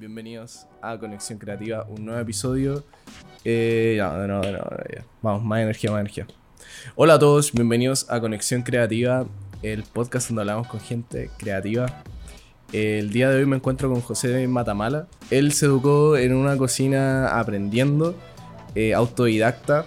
[0.00, 2.82] bienvenidos a Conexión Creativa, un nuevo episodio.
[3.44, 5.04] Eh, de nuevo, de nuevo, ya.
[5.20, 6.26] Vamos, más energía, más energía.
[6.94, 9.26] Hola a todos, bienvenidos a Conexión Creativa,
[9.60, 12.02] el podcast donde hablamos con gente creativa.
[12.72, 15.06] El día de hoy me encuentro con José Matamala.
[15.30, 18.16] Él se educó en una cocina aprendiendo,
[18.74, 19.84] eh, autodidacta.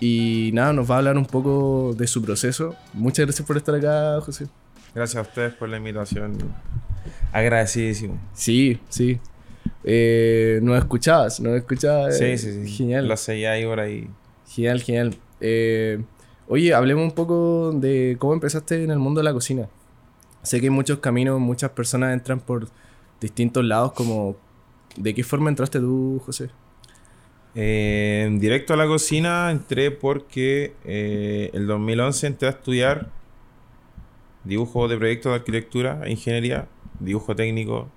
[0.00, 2.76] Y nada, nos va a hablar un poco de su proceso.
[2.94, 4.46] Muchas gracias por estar acá, José.
[4.94, 6.38] Gracias a ustedes por la invitación.
[7.30, 8.18] Agradecidísimo.
[8.32, 9.20] Sí, sí.
[9.84, 11.40] Eh, ¿Nos escuchabas?
[11.40, 12.18] ¿Nos escuchabas?
[12.18, 12.76] Sí, sí, sí.
[12.76, 13.06] Genial.
[13.06, 14.08] Lo seguía ahí por ahí.
[14.48, 15.16] Genial, genial.
[15.40, 16.02] Eh,
[16.48, 19.68] oye, hablemos un poco de cómo empezaste en el mundo de la cocina.
[20.42, 22.68] Sé que hay muchos caminos, muchas personas entran por
[23.20, 24.36] distintos lados, como...
[24.96, 26.50] ¿De qué forma entraste tú, José?
[27.56, 33.10] Eh, directo a la cocina entré porque eh, el 2011 entré a estudiar
[34.42, 36.68] dibujo de proyectos de arquitectura e ingeniería,
[37.00, 37.88] dibujo técnico.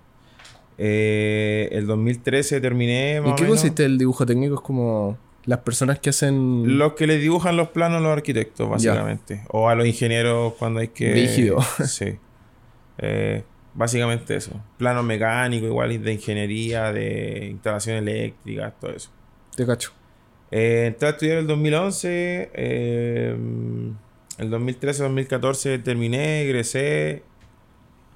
[0.77, 3.57] Eh, el 2013 terminé más ¿En qué menos.
[3.57, 4.55] consiste el dibujo técnico?
[4.55, 6.77] Es como las personas que hacen...
[6.77, 9.43] Los que les dibujan los planos a los arquitectos, básicamente.
[9.49, 11.13] O a los ingenieros cuando hay que...
[11.13, 11.57] Rígido.
[11.85, 12.17] Sí.
[12.97, 13.43] Eh,
[13.73, 14.51] básicamente eso.
[14.77, 19.09] Planos mecánicos, igual de ingeniería, de instalaciones eléctricas, todo eso.
[19.55, 19.91] Te cacho.
[20.51, 22.51] Eh, entré a estudiar el 2011.
[22.53, 23.37] eh,
[24.37, 27.23] el 2013-2014 terminé, egresé.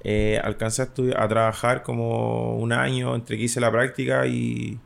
[0.04, 4.80] Eh, alcancé a, estudiar, a trabajar como un año entre que hice la práctica y,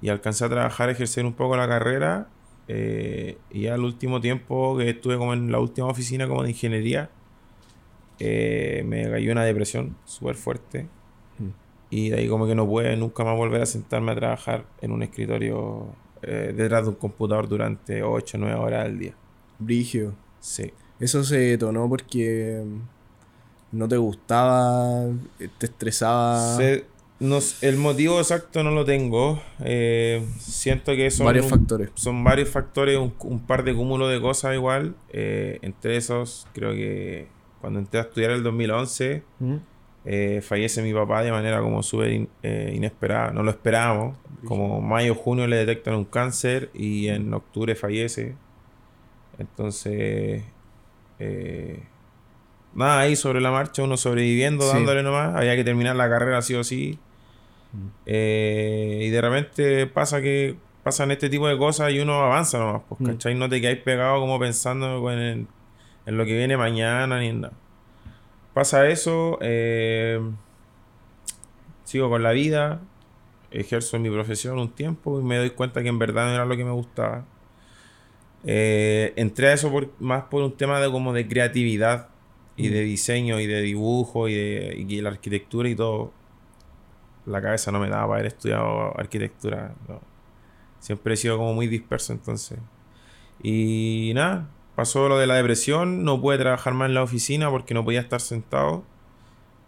[0.00, 2.28] y alcancé a trabajar, ejercer un poco la carrera.
[2.68, 7.10] eh, y al último tiempo que estuve como en la última oficina como de ingeniería,
[8.18, 10.88] eh, me cayó una depresión súper fuerte.
[11.38, 11.48] Mm.
[11.90, 14.92] Y de ahí como que no pude nunca más volver a sentarme a trabajar en
[14.92, 15.86] un escritorio
[16.22, 19.14] eh, detrás de un computador durante 8 o 9 horas al día.
[19.58, 20.14] Brigio.
[20.40, 20.72] Sí.
[21.00, 22.64] Eso se detonó porque
[23.72, 25.06] no te gustaba,
[25.58, 26.56] te estresaba.
[26.56, 26.84] Se-
[27.20, 29.42] no el motivo exacto no lo tengo.
[29.64, 31.90] Eh, siento que son varios un- factores.
[31.94, 34.94] son varios factores, un, un par de cúmulos de cosas igual.
[35.10, 37.26] Eh, entre esos, creo que
[37.60, 39.56] cuando entré a estudiar el 2011, ¿Mm?
[40.04, 43.32] eh, fallece mi papá de manera como súper in- eh, inesperada.
[43.32, 44.16] No lo esperábamos.
[44.44, 48.36] Como mayo, junio le detectan un cáncer y en octubre fallece.
[49.38, 50.42] Entonces,
[51.18, 51.82] eh,
[52.74, 54.74] nada, ahí sobre la marcha, uno sobreviviendo, Sí.
[54.76, 55.34] dándole nomás.
[55.34, 56.98] Había que terminar la carrera sí o sí.
[57.72, 57.86] Mm.
[58.06, 62.82] Eh, y de repente pasa que pasan este tipo de cosas y uno avanza nomás,
[62.88, 63.06] pues, Mm.
[63.06, 63.34] ¿cachai?
[63.34, 65.46] No te quedáis pegado como pensando en, el-
[66.06, 67.52] en lo que viene mañana ni nada.
[68.54, 70.20] Pasa eso, eh,
[71.84, 72.80] sigo con la vida,
[73.50, 76.56] ejerzo mi profesión un tiempo y me doy cuenta que en verdad no era lo
[76.56, 77.24] que me gustaba.
[78.44, 82.08] Eh, entré a eso por- más por un tema de como de creatividad
[82.58, 86.12] y de diseño y de dibujo y de y la arquitectura y todo.
[87.26, 89.74] La cabeza no me daba para haber estudiado arquitectura.
[89.88, 90.00] no.
[90.80, 92.58] Siempre he sido como muy disperso entonces.
[93.42, 97.74] Y nada, pasó lo de la depresión, no pude trabajar más en la oficina porque
[97.74, 98.84] no podía estar sentado.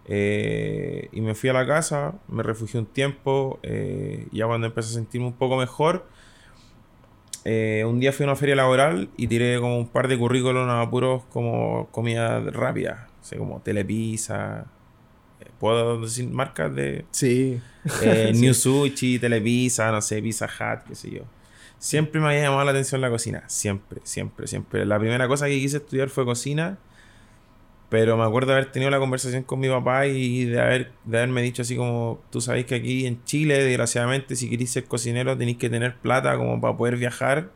[0.06, 3.60] Eh, y me fui a la casa, me refugié un tiempo.
[3.62, 6.06] eh, ya cuando empecé a sentirme un poco mejor,
[7.44, 10.68] eh, un día fui a una feria laboral y tiré como un par de currículos
[10.68, 13.08] a puros como comida rápida.
[13.20, 14.66] O sea, como Telepizza.
[15.40, 17.04] eh, ¿Puedo decir marcas de...?
[17.10, 17.60] Sí.
[18.02, 18.40] Eh, Sí.
[18.40, 21.22] New Sushi, Telepizza, no sé, Pizza Hut, qué sé yo.
[21.78, 23.44] Siempre me había llamado la atención la cocina.
[23.48, 24.84] Siempre, siempre, siempre.
[24.84, 26.78] La primera cosa que quise estudiar fue cocina.
[27.90, 31.18] Pero me acuerdo de haber tenido la conversación con mi papá y de, haber, de
[31.18, 35.36] haberme dicho así como, tú sabéis que aquí en Chile, desgraciadamente, si queréis ser cocinero
[35.36, 37.50] tenéis que tener plata como para poder viajar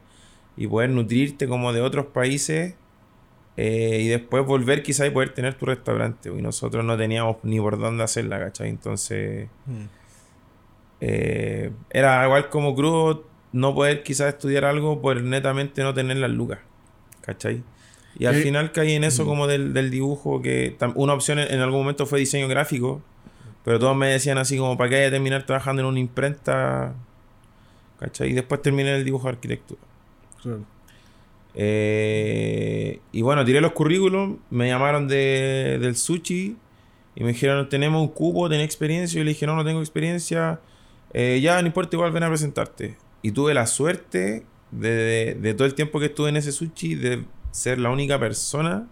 [0.56, 2.74] y poder nutrirte como de otros países
[3.56, 6.30] eh, y después volver quizá y poder tener tu restaurante.
[6.30, 8.68] Y nosotros no teníamos ni por dónde hacerla, ¿cachai?
[8.68, 9.48] Entonces...
[11.00, 16.30] Eh, era igual como crudo no poder quizás estudiar algo por netamente no tener las
[16.30, 16.58] lucas.
[17.20, 17.62] ¿Cachai?
[18.18, 21.52] Y al Eh, final caí en eso como del, del dibujo, que una opción en,
[21.52, 23.02] en algún momento fue diseño gráfico,
[23.64, 26.94] pero todos me decían así como, ¿para qué hay que terminar trabajando en una imprenta?
[27.98, 28.30] ¿Cachai?
[28.30, 29.80] Y después terminé el dibujo de arquitectura.
[30.42, 30.64] Claro.
[31.56, 36.56] Eh, y bueno, tiré los currículums, me llamaron de, del sushi
[37.16, 39.16] y me dijeron, tenemos un cupo, ¿tenés experiencia?
[39.16, 40.60] Y yo le dije, no, no tengo experiencia.
[41.12, 42.96] Eh, ya, no importa, igual ven a presentarte.
[43.22, 46.96] Y tuve la suerte de, de- de todo el tiempo que estuve en ese sushi
[46.96, 47.24] de
[47.54, 48.88] ser la única persona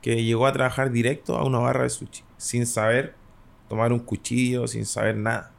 [0.00, 3.14] que llegó a trabajar directo a una barra de sushi, sin saber
[3.68, 5.52] tomar un cuchillo, sin saber nada.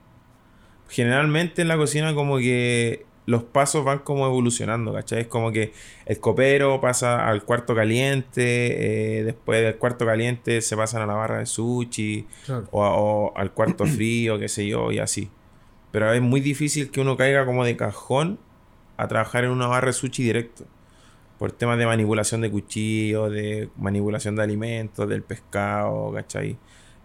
[0.90, 5.22] Generalmente en la cocina como que los pasos van como evolucionando, ¿cachai?
[5.22, 5.72] Es como que
[6.08, 11.14] el copero pasa al cuarto caliente, eh, después del cuarto caliente se pasan a la
[11.14, 12.26] barra de sushi,
[12.72, 15.30] o, o, al cuarto frío, qué sé yo, y así.
[15.92, 18.40] Pero es muy difícil que uno caiga como de cajón
[18.96, 20.66] a trabajar en una barra de sushi directo.
[21.38, 26.58] Por temas de manipulación de cuchillos, de manipulación de alimentos, del pescado, ¿cachai?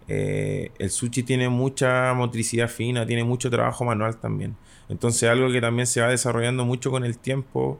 [0.07, 4.55] Eh, el sushi tiene mucha motricidad fina, tiene mucho trabajo manual también.
[4.89, 7.79] Entonces algo que también se va desarrollando mucho con el tiempo.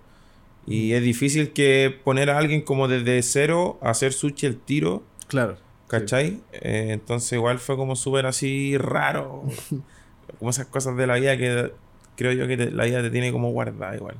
[0.65, 0.95] Y mm.
[0.95, 5.03] es difícil que poner a alguien como desde cero a hacer sushi el tiro.
[5.27, 5.57] Claro.
[5.87, 6.41] ¿Cachai?
[6.53, 9.43] Eh, entonces igual fue como súper así raro.
[10.39, 11.71] como esas cosas de la vida que
[12.15, 14.15] creo yo que la vida te tiene como guardada igual.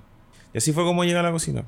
[0.54, 1.64] Y así fue como llegué a la cocina.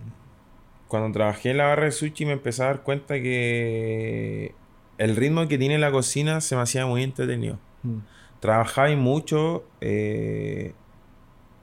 [0.96, 4.56] Cuando trabajé en la barra de sushi me empecé a dar cuenta que
[4.98, 7.60] el ritmo que tiene la cocina se me hacía muy entretenido.
[7.84, 7.98] Mm.
[8.40, 10.72] Trabajaba mucho, eh,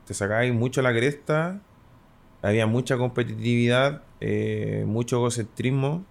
[0.06, 1.62] te sacabais mucho la cresta,
[2.42, 6.04] había mucha competitividad, eh, mucho egocentrismo,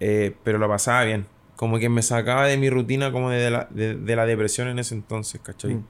[0.00, 1.26] eh, pero lo pasaba bien.
[1.54, 4.96] Como que me sacaba de mi rutina como de la, de, la depresión en ese
[4.96, 5.74] entonces, ¿cachai?
[5.74, 5.84] Mm.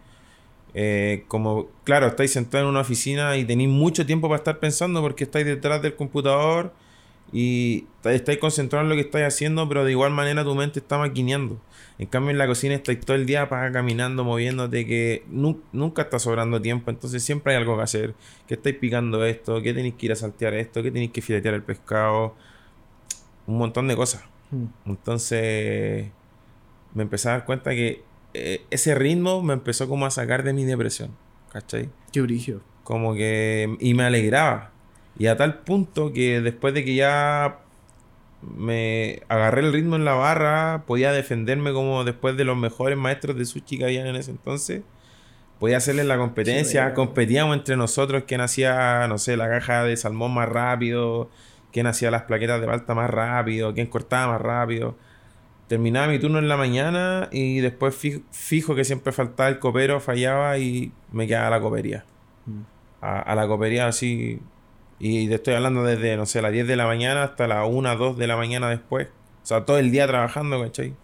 [0.79, 5.01] Eh, como, claro, estáis sentados en una oficina y tenéis mucho tiempo para estar pensando
[5.01, 6.75] porque estáis detrás del computador
[7.33, 10.99] y estáis concentrados en lo que estáis haciendo, pero de igual manera tu mente está
[10.99, 11.59] maquineando.
[11.99, 16.19] En cambio, en la cocina estáis todo el día para caminando, moviéndote, que nunca está
[16.19, 18.15] sobrando tiempo, entonces siempre hay algo que hacer.
[18.47, 21.55] Que estáis picando esto, que tenéis que ir a saltear esto, que tenéis que filetear
[21.55, 22.35] el pescado,
[23.47, 24.25] un montón de cosas.
[24.51, 24.67] Hmm.
[24.85, 26.11] Entonces,
[26.93, 28.05] me empecé a dar cuenta que
[28.37, 31.11] eh, ese ritmo me empezó como a sacar de mi depresión,
[31.53, 31.89] ¿cachai?
[32.13, 32.61] Qué brillo.
[32.85, 33.77] Como que.
[33.81, 34.73] Y me alegraba
[35.19, 37.61] y a tal punto que después de que ya
[38.43, 43.37] me agarré el ritmo en la barra, podía defenderme como después de los mejores maestros
[43.37, 44.83] de sushi que habían en ese entonces.
[45.59, 50.35] Podía hacerles la competencia, competíamos entre nosotros quién hacía, no sé, la caja de salmón
[50.35, 51.31] más rápido,
[51.73, 54.97] quién hacía las plaquetas de balta más rápido, quién cortaba más rápido.
[55.69, 57.97] Terminaba mi turno en la mañana y después
[58.31, 62.05] fijo, que siempre faltaba el copero, fallaba y me quedaba a la copería.
[62.47, 62.63] Mm.
[63.01, 64.41] a la copería así
[64.99, 67.97] y te estoy hablando desde, no sé, las 10 de la mañana hasta las 1,
[67.97, 69.09] 2 de la mañana después.
[69.43, 70.95] O sea, todo el día trabajando, ¿cachai?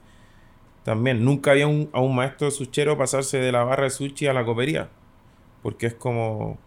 [0.84, 4.32] También, nunca había un, a un maestro suchero pasarse de la barra de sushi a
[4.32, 4.88] la copería.
[5.62, 6.58] Porque es como.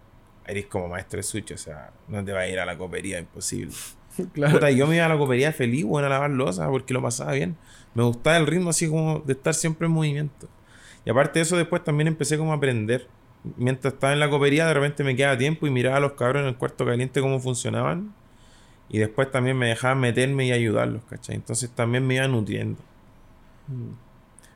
[0.48, 3.18] Eres como maestro de sushi, o sea, no te va a ir a la copería,
[3.18, 3.74] imposible.
[4.34, 4.70] claro.
[4.70, 7.58] yo me iba a la copería feliz, bueno, a lavar losa, porque lo pasaba bien.
[7.96, 10.48] Me gustaba el ritmo así como de estar siempre en movimiento.
[11.04, 13.08] Y aparte de eso, después también empecé como a aprender
[13.58, 16.42] mientras estaba en la copería, de repente me quedaba tiempo y miraba a los cabros
[16.42, 18.14] en el cuarto caliente cómo funcionaban.
[18.88, 21.36] Y después también me dejaban meterme y ayudarlos, ¿cachai?
[21.36, 22.80] Entonces también me iba nutriendo.
[23.68, 24.06] Mm.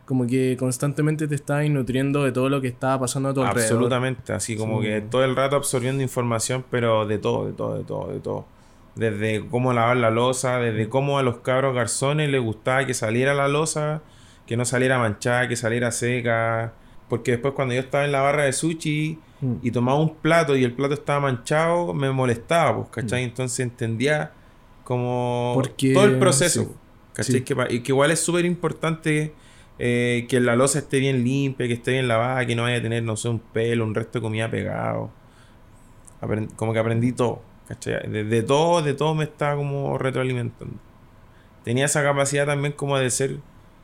[0.06, 3.74] Como que constantemente te estabas nutriendo de todo lo que estaba pasando a tu alrededor.
[3.74, 7.84] Absolutamente, así como que todo el rato absorbiendo información, pero de todo, de todo, de
[7.84, 8.46] todo, de todo.
[8.96, 13.34] Desde cómo lavar la losa, desde cómo a los cabros garzones les gustaba que saliera
[13.34, 14.02] la losa,
[14.46, 16.74] que no saliera manchada, que saliera seca,
[17.08, 19.54] porque después cuando yo estaba en la barra de sushi mm.
[19.62, 23.24] y tomaba un plato y el plato estaba manchado, me molestaba, pues, ¿cachai?
[23.24, 23.30] Mm.
[23.30, 24.32] Entonces entendía
[24.84, 25.62] como
[25.94, 26.76] todo el proceso.
[27.14, 27.44] ¿Cachai?
[27.44, 29.34] Que, y que igual es súper importante
[29.82, 32.82] eh, que la losa esté bien limpia, que esté bien lavada, que no vaya a
[32.82, 35.10] tener, no sé, un pelo, un resto de comida pegado.
[36.58, 38.10] como que aprendí todo, ¿cachai?
[38.10, 40.76] De, de, todo, de todo me estaba como retroalimentando.
[41.64, 43.38] Tenía esa capacidad también como de ser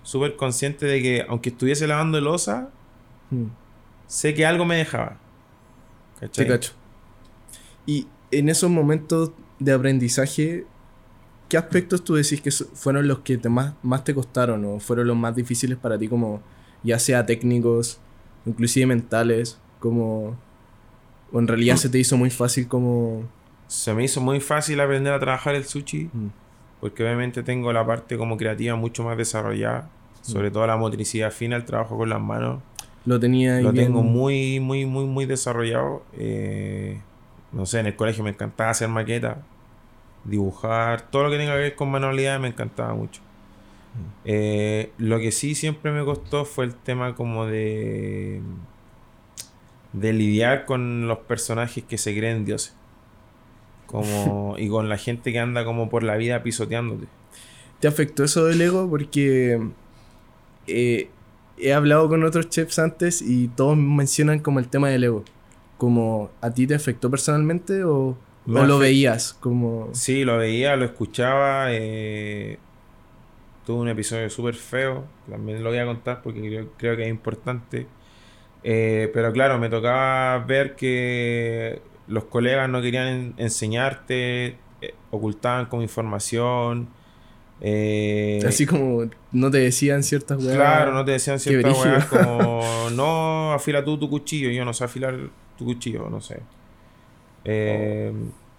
[0.03, 2.71] súper consciente de que aunque estuviese lavando losa,
[3.29, 3.45] Mm.
[4.07, 5.17] Sé que algo me dejaba.
[6.19, 6.47] ¿Cachai?
[6.47, 6.73] cacho.
[7.85, 10.65] Y en esos momentos de aprendizaje,
[11.49, 15.07] ¿qué aspectos tú decís que fueron los que te más, más te costaron o fueron
[15.07, 16.41] los más difíciles para ti, como
[16.83, 17.99] ya sea técnicos,
[18.45, 20.37] inclusive mentales, como...
[21.31, 23.23] o en realidad se te hizo muy fácil como...
[23.67, 26.27] Se me hizo muy fácil aprender a trabajar el sushi, mm.
[26.81, 29.89] porque obviamente tengo la parte como creativa mucho más desarrollada,
[30.21, 30.53] sobre mm.
[30.53, 32.61] todo la motricidad fina, el trabajo con las manos
[33.05, 36.03] lo tenía Lo tengo muy, muy, muy, muy desarrollado.
[36.17, 36.99] Eh,
[37.51, 39.37] no sé, en el colegio me encantaba hacer maquetas,
[40.23, 43.21] dibujar, todo lo que tenga que ver con manualidades me encantaba mucho.
[43.21, 44.21] Mm.
[44.25, 48.41] Eh, lo que sí siempre me costó fue el tema como de
[49.93, 52.75] de lidiar con los personajes que se creen dioses.
[53.95, 57.07] Como, y con la gente que anda como por la vida pisoteándote.
[57.79, 58.89] ¿Te afectó eso del ego?
[58.89, 59.59] Porque
[60.67, 61.09] eh,
[61.57, 65.23] he hablado con otros chefs antes y todos mencionan como el tema del ego.
[65.77, 69.33] Como, ¿a ti te afectó personalmente o, lo veías?
[69.33, 69.89] Como...
[69.93, 71.67] Sí, lo veía, lo escuchaba.
[71.69, 72.57] Eh,
[73.65, 77.87] tuve un episodio súper feo, también lo voy a contar porque creo, que es importante.
[78.63, 85.65] Eh, pero claro, me tocaba ver que los colegas no querían en- enseñarte, eh, ocultaban
[85.67, 86.87] como información.
[87.61, 90.55] eh, Así como no te decían ciertas weas.
[90.55, 94.83] Claro, no te decían ciertas weas como no afila tú tu cuchillo, yo no sé
[94.83, 95.15] afilar
[95.57, 96.41] tu cuchillo, no sé.
[97.45, 98.11] Eh,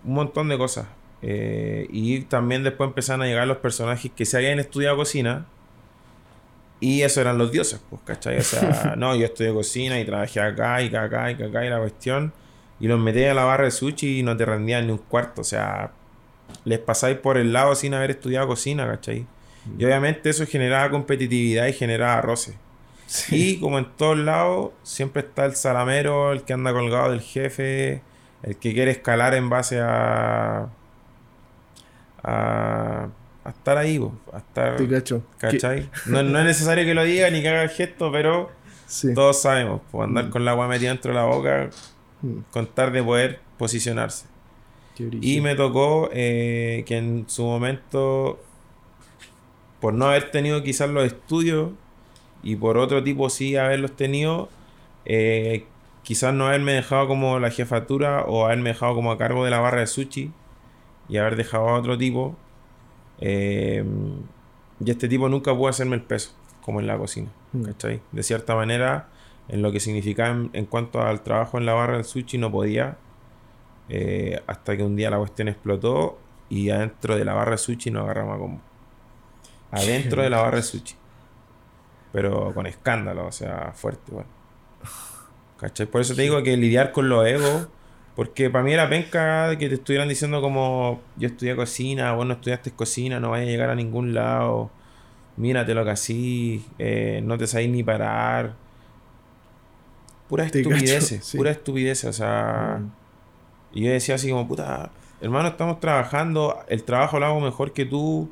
[0.04, 0.86] Un montón de cosas.
[1.22, 5.46] Eh, y también después empezaron a llegar los personajes que se habían estudiado cocina.
[6.78, 8.38] Y eso eran los dioses, pues, ¿cachai?
[8.38, 11.78] O sea, no, yo estudié cocina y trabajé acá y acá y acá y la
[11.78, 12.32] cuestión.
[12.80, 15.40] Y los metías a la barra de sushi y no te rendían ni un cuarto.
[15.40, 15.92] O sea,
[16.64, 19.26] les pasáis por el lado sin haber estudiado cocina, ¿cachai?
[19.78, 22.54] Y obviamente eso generaba competitividad y generaba roce.
[23.30, 28.02] Y como en todos lados, siempre está el salamero, el que anda colgado del jefe,
[28.42, 30.68] el que quiere escalar en base a.
[32.22, 33.08] a,
[33.44, 34.76] a estar ahí, po, a estar.
[34.76, 35.22] Te cacho.
[35.38, 35.88] ¿Cachai?
[36.06, 38.50] No, no es necesario que lo diga ni que haga el gesto, pero
[38.86, 39.14] Sí.
[39.14, 40.30] todos sabemos, pues andar Mm.
[40.30, 41.70] con la agua metida dentro de la boca,
[42.22, 44.26] Mm, con tal de poder posicionarse.
[44.98, 48.40] Y me tocó eh, que en su momento,
[49.80, 51.72] por no haber tenido quizás los estudios
[52.42, 54.48] y por otro tipo sí haberlos tenido,
[55.04, 55.66] eh,
[56.02, 59.60] quizás no haberme dejado como la jefatura o haberme dejado como a cargo de la
[59.60, 60.32] barra de sushi
[61.10, 62.36] y haber dejado a otro tipo.
[63.20, 63.84] eh,
[64.84, 67.28] y este tipo nunca pudo hacerme el peso, como en la cocina.
[67.52, 67.62] Mm.
[67.64, 68.00] ¿cachai?
[68.12, 69.08] De cierta manera,
[69.48, 72.96] en lo que significaba en, cuanto al trabajo en la barra del sushi, no podía.
[73.88, 77.90] eh, hasta que un día la cuestión explotó y adentro de la barra de sushi
[77.90, 78.60] nos agarramos a combo.
[79.70, 80.94] Adentro de la barra de sushi.
[82.12, 84.28] Pero con escándalo, o sea, fuerte, bueno.
[85.90, 87.68] Por eso te digo que lidiar con los egos.
[88.14, 92.34] Porque para mí era penca que te estuvieran diciendo como yo estudié cocina, vos no
[92.34, 94.70] estudiaste cocina, no vayas a llegar a ningún lado.
[95.36, 98.54] Mírate lo que así, eh, no te sabéis ni parar.
[100.28, 100.62] Pura sí.
[101.36, 102.80] pura estupideces, o sea.
[102.80, 102.90] Mm.
[103.72, 104.90] Y yo decía así como, puta,
[105.20, 108.30] hermano, estamos trabajando, el trabajo lo hago mejor que tú,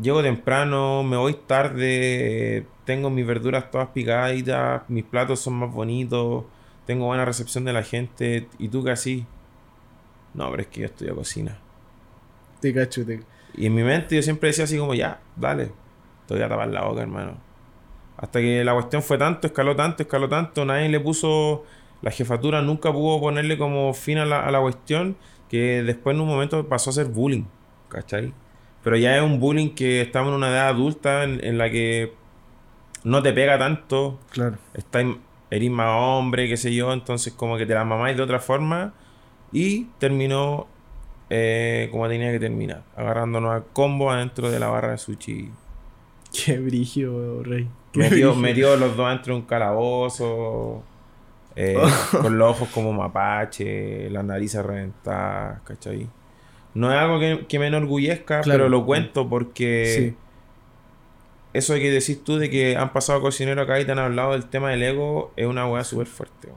[0.00, 6.44] llego temprano, me voy tarde, tengo mis verduras todas picaditas, mis platos son más bonitos,
[6.86, 9.26] tengo buena recepción de la gente, y tú así.
[10.34, 11.56] No, pero es que yo estudio cocina.
[12.60, 13.22] Te cacho, te...
[13.56, 15.70] Y en mi mente yo siempre decía así como, ya, dale,
[16.26, 17.36] te voy a tapar la boca, hermano.
[18.16, 21.64] Hasta que la cuestión fue tanto, escaló tanto, escaló tanto, nadie le puso,
[22.02, 25.16] la jefatura nunca pudo ponerle como fin a la, a la cuestión,
[25.48, 27.44] que después en un momento pasó a ser bullying,
[27.88, 28.32] ¿cachai?
[28.82, 32.12] Pero ya es un bullying que estamos en una edad adulta en, en la que
[33.02, 34.56] no te pega tanto, Claro.
[34.74, 35.16] estáis,
[35.50, 38.94] eres más hombre, qué sé yo, entonces como que te la mamáis de otra forma
[39.52, 40.66] y terminó
[41.30, 45.50] eh, como tenía que terminar, agarrándonos a combo adentro de la barra de sushi.
[46.32, 47.68] Qué brígido, rey.
[47.94, 50.82] Metió, metió los dos dentro de un calabozo,
[51.56, 51.76] eh,
[52.20, 56.08] con los ojos como mapache, las narices reventadas, ¿cachai?
[56.74, 58.58] No es algo que, que me enorgullezca, Claro.
[58.58, 60.16] pero lo cuento porque Sí.
[61.52, 64.46] eso que decís tú de que han pasado cocineros acá y te han hablado del
[64.46, 66.48] tema del ego es una weá súper fuerte.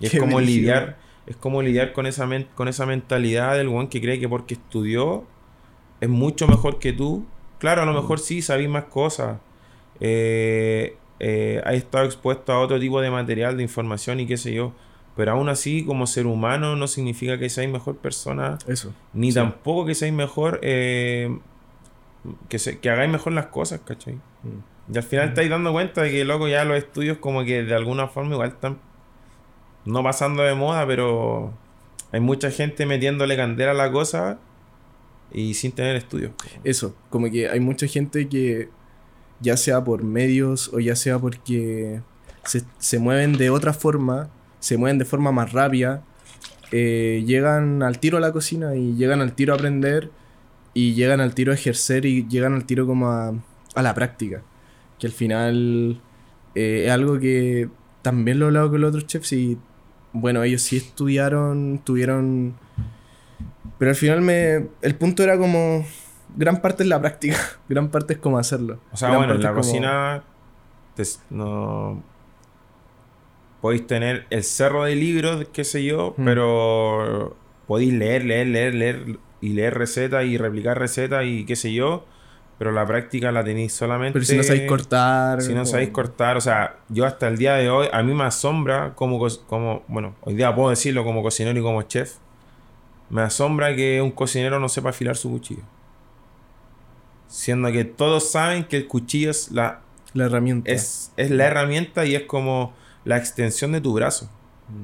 [0.00, 3.88] Y es como lidiar, es como lidiar con esa men- con esa mentalidad del weón
[3.88, 5.24] que cree que porque estudió
[6.00, 7.24] es mucho mejor que tú.
[7.58, 9.38] Claro, a lo mejor sí sabís más cosas.
[10.00, 14.52] Eh, eh, has estado expuesto a otro tipo de material, de información y qué sé
[14.52, 14.72] yo.
[15.16, 18.92] Pero aún así, como ser humano, no significa que seáis mejor persona Eso.
[19.12, 19.36] ni Sí.
[19.36, 21.38] tampoco que seáis mejor, eh,
[22.48, 24.14] que, se- que hagáis mejor las cosas, ¿cachai?
[24.14, 24.92] Mm.
[24.92, 27.74] Y al final estáis dando cuenta de que, loco, ya los estudios como que de
[27.74, 28.78] alguna forma igual están
[29.84, 31.52] no pasando de moda, pero
[32.10, 34.38] hay mucha gente metiéndole candela a la cosa
[35.32, 36.32] y sin tener estudios.
[36.64, 38.68] Eso, como que hay mucha gente que,
[39.40, 42.00] ya sea por medios o ya sea porque
[42.44, 46.02] se, se mueven de otra forma, se mueven de forma más rápida,
[46.72, 50.10] eh, llegan al tiro a la cocina y llegan al tiro a aprender
[50.72, 53.32] y llegan al tiro a ejercer y llegan al tiro como a,
[53.74, 54.42] a la práctica.
[54.98, 56.00] Que al final
[56.54, 57.68] eh, es algo que
[58.02, 59.58] también lo he hablado con los otros chefs y
[60.12, 62.54] bueno, ellos sí estudiaron, tuvieron...
[63.78, 64.66] Pero al final me...
[64.82, 65.84] El punto era como...
[66.36, 67.36] Gran parte es la práctica,
[67.68, 68.78] gran parte es cómo hacerlo.
[68.92, 70.22] O sea, Gran bueno, en la como- cocina
[70.96, 72.02] te- no
[73.60, 76.24] podéis tener el cerro de libros, qué sé yo, Mm.
[76.24, 77.36] pero
[77.66, 82.04] podéis leer, leer, leer, leer y leer recetas y replicar recetas y qué sé yo,
[82.58, 85.40] pero la práctica la tenéis solamente Pero si no sabéis cortar...
[85.42, 88.24] si no sabéis cortar, o sea, yo hasta el día de hoy, a mí me
[88.24, 92.14] asombra como, co- como, bueno, hoy día puedo decirlo como cocinero y como chef,
[93.10, 95.62] me asombra que un cocinero no sepa afilar su cuchillo.
[97.28, 99.80] Siendo que todos saben que el cuchillo es la,
[100.12, 100.70] La herramienta.
[100.70, 102.72] es, es la herramienta y es como
[103.04, 104.30] la extensión de tu brazo.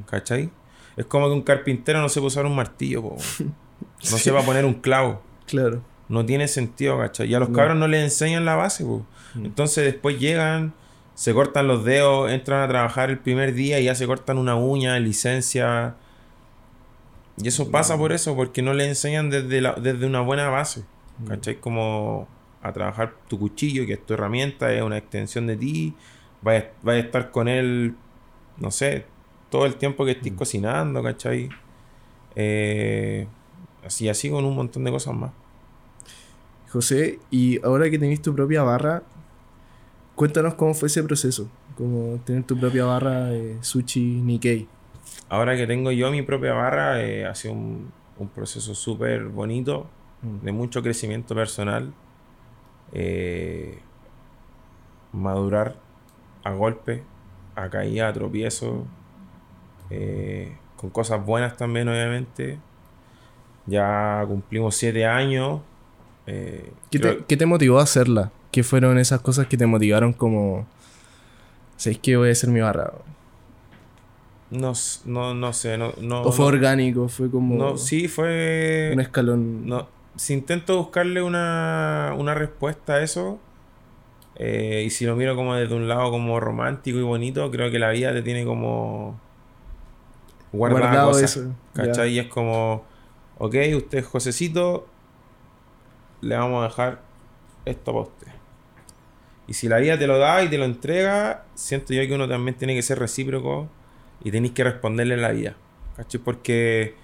[0.07, 0.51] ¿Cachai?
[0.97, 3.17] Es como que un carpintero no sepa usar un martillo, po.
[3.41, 5.23] no sepa poner un clavo.
[5.47, 5.83] Claro.
[6.09, 7.29] No tiene sentido, ¿cachai?
[7.31, 7.57] Y a los No.
[7.57, 9.07] cabros no les enseñan la base, po.
[9.35, 9.45] Mm.
[9.47, 10.75] Entonces después llegan,
[11.15, 14.57] se cortan los dedos, entran a trabajar el primer día y ya se cortan una
[14.57, 15.95] uña, licencia.
[17.39, 20.83] Y eso pasa por eso, porque no les enseñan desde, la- desde una buena base.
[21.23, 21.27] Mm.
[21.27, 21.61] ¿Cachai?
[21.61, 22.29] Como
[22.63, 25.95] a trabajar tu cuchillo, que es tu herramienta, es una extensión de ti.
[26.43, 27.95] Vas a, vas a estar con él,
[28.59, 29.05] no sé,
[29.51, 30.37] todo el tiempo que estés Mm.
[30.37, 31.49] cocinando, ¿cachai?
[32.37, 33.27] Eh,
[33.85, 35.33] así, así con un montón de cosas más.
[36.71, 39.03] José, y ahora que tenés tu propia barra,
[40.15, 41.49] cuéntanos cómo fue ese proceso.
[41.77, 44.69] Como tener tu propia barra de sushi Nikkei.
[45.29, 49.89] Ahora que tengo yo mi propia barra, eh, ha sido un, un proceso súper bonito.
[50.23, 51.93] De mucho crecimiento personal.
[52.93, 53.79] eh,
[55.13, 55.77] madurar
[56.45, 57.03] a golpe,
[57.55, 58.87] a caída, a tropiezo,
[59.91, 62.59] eh, con cosas buenas también, obviamente.
[63.67, 65.61] Ya cumplimos siete años.
[66.27, 68.33] eh, ¿Qué te, qué te motivó a hacerla?
[68.53, 70.67] ¿Qué fueron esas cosas que te motivaron como...
[71.77, 72.93] ¿Sabéis que voy a hacer mi barra?
[74.51, 74.73] no,
[75.05, 77.09] no, no sé, no, no, ¿O fue orgánico?
[77.09, 78.91] ¿Fue como no, sí, fue...
[78.93, 79.67] un escalón?
[79.67, 79.89] No,
[80.21, 83.41] si intento buscarle una, una respuesta a eso,
[84.37, 87.79] eh, y si lo miro como desde un lado como romántico y bonito, creo que
[87.79, 89.19] la vida te tiene como
[90.53, 91.55] guardada Guardado cosas, eso.
[91.73, 92.11] ¿cachai?
[92.11, 92.85] Y es como,
[93.39, 94.87] ok, usted es Josecito,
[96.21, 97.01] le vamos a dejar
[97.65, 98.33] esto para usted.
[99.49, 102.29] Y si la vida te lo da y te lo entrega, siento yo que uno
[102.29, 103.71] también tiene que ser recíproco
[104.23, 105.55] y tenéis que responderle en la vida.
[105.97, 106.21] ¿Cachai?
[106.21, 106.95] Porque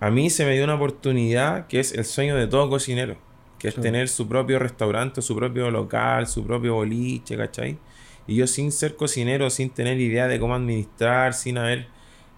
[0.00, 3.16] a mí se me dio una oportunidad que es el sueño de todo cocinero,
[3.58, 7.78] que es tener su propio restaurante, su propio local, su propio boliche, ¿cachai?
[8.26, 11.88] Y yo sin ser cocinero, sin tener idea de cómo administrar, sin haber,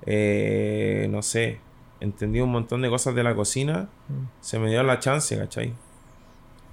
[0.06, 1.58] eh, no sé,
[2.00, 4.24] entendido un montón de cosas de la cocina, Mm.
[4.40, 5.74] se me dio la chance, ¿cachai?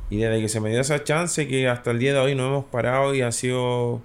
[0.09, 2.47] Y desde que se me dio esa chance, que hasta el día de hoy no
[2.47, 4.01] hemos parado y ha sido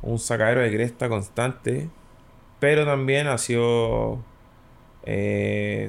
[0.00, 1.90] un sacadero de cresta constante,
[2.60, 4.20] pero también ha sido
[5.06, 5.88] eh,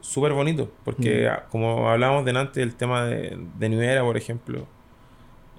[0.00, 1.50] súper bonito, porque Mm.
[1.50, 4.66] como hablábamos delante del tema de, de New Era, por ejemplo,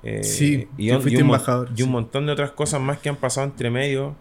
[0.04, 1.91] eh, Sí, y, un- fuiste y un, mon- embajador, y un sí.
[1.91, 4.15] montón de otras cosas más que han pasado entre medio,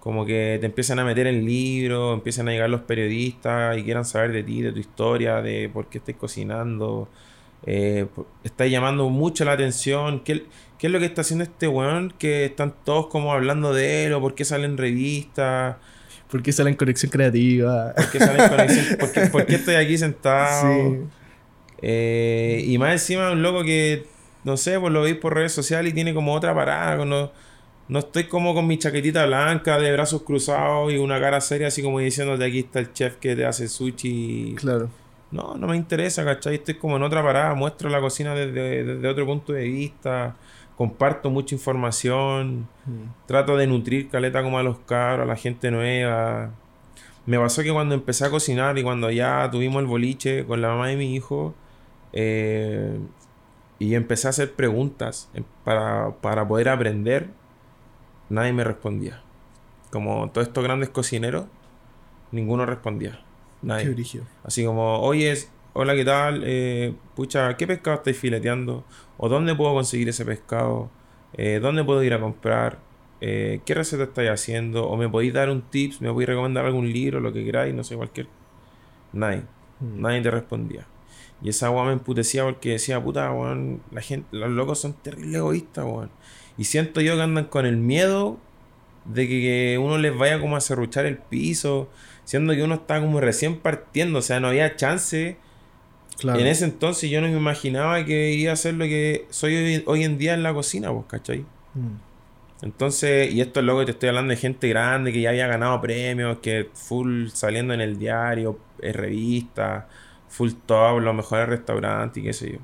[0.00, 4.04] como que te empiezan a meter en libros, empiezan a llegar los periodistas y quieran
[4.04, 7.08] saber de ti, de tu historia, de por qué estás cocinando.
[7.64, 8.06] Eh,
[8.44, 10.20] está llamando mucho la atención.
[10.20, 10.44] ¿Qué,
[10.78, 12.12] qué es lo que está haciendo este weón?
[12.18, 15.76] Que están todos como hablando de él, o por qué salen revistas,
[16.30, 17.94] ¿Por qué sale en conexión creativa?
[17.94, 20.92] por qué por qué estoy aquí sentado.
[20.92, 20.98] sí.
[21.82, 24.06] Eh, y más encima un loco que,
[24.44, 27.04] no sé, pues lo veis por redes sociales y tiene como otra parada.
[27.04, 27.30] No,
[27.88, 31.82] no estoy como con mi chaquetita blanca de brazos cruzados y una cara seria así
[31.82, 34.54] como diciéndote aquí está el chef que te hace sushi.
[34.56, 34.90] Claro.
[35.30, 36.56] No, no me interesa, ¿cachai?
[36.56, 40.36] Estoy como en otra parada, muestro la cocina desde, desde otro punto de vista,
[40.76, 43.26] comparto mucha información, Mm.
[43.26, 46.50] trato de nutrir caleta como a los cabros, a la gente nueva.
[47.26, 50.68] Me pasó que cuando empecé a cocinar y cuando ya tuvimos el boliche con la
[50.68, 51.54] mamá de mi hijo,
[52.12, 52.98] eh,
[53.80, 55.28] y empecé a hacer preguntas
[55.64, 57.28] para, para poder aprender,
[58.30, 59.20] nadie me respondía.
[59.90, 61.46] Como todos estos grandes cocineros,
[62.30, 63.20] ninguno respondía.
[63.62, 63.94] Nadie.
[64.44, 66.42] Así como, oye, es- hola, ¿qué tal?
[66.46, 68.84] Eh, pucha, ¿qué pescado estáis fileteando?
[69.16, 70.90] ¿O dónde puedo conseguir ese pescado?
[71.34, 72.78] Eh, ¿Dónde puedo ir a comprar?
[73.20, 74.88] Eh, ¿Qué receta estáis haciendo?
[74.88, 76.00] ¿O me podéis dar un tips?
[76.00, 77.20] ¿Me podéis recomendar algún libro?
[77.20, 78.28] Lo que queráis, no sé, cualquier...
[79.12, 79.42] Nadie.
[79.80, 80.00] Mm.
[80.00, 80.86] Nadie te respondía.
[81.42, 85.36] Y esa weá me emputecía porque decía, puta, weón, la gente, los locos son terribles
[85.36, 86.10] egoístas, weón.
[86.56, 88.38] Y siento yo que andan con el miedo
[89.04, 91.88] de que, que uno les vaya como a serruchar el piso,
[92.26, 95.38] siendo que uno está como recién partiendo, o sea, no había chance.
[96.18, 96.40] Claro.
[96.40, 99.82] En ese entonces yo no me imaginaba que iba a ser lo que soy hoy,
[99.86, 101.40] hoy en día en la cocina, pues, ¿cachai?
[101.74, 102.06] Mm.
[102.62, 105.80] Entonces, y esto es loco, te estoy hablando de gente grande que ya había ganado
[105.80, 109.84] premios, que full saliendo en el diario, en revistas,
[110.28, 112.58] full top, los mejores restaurantes y qué sé yo.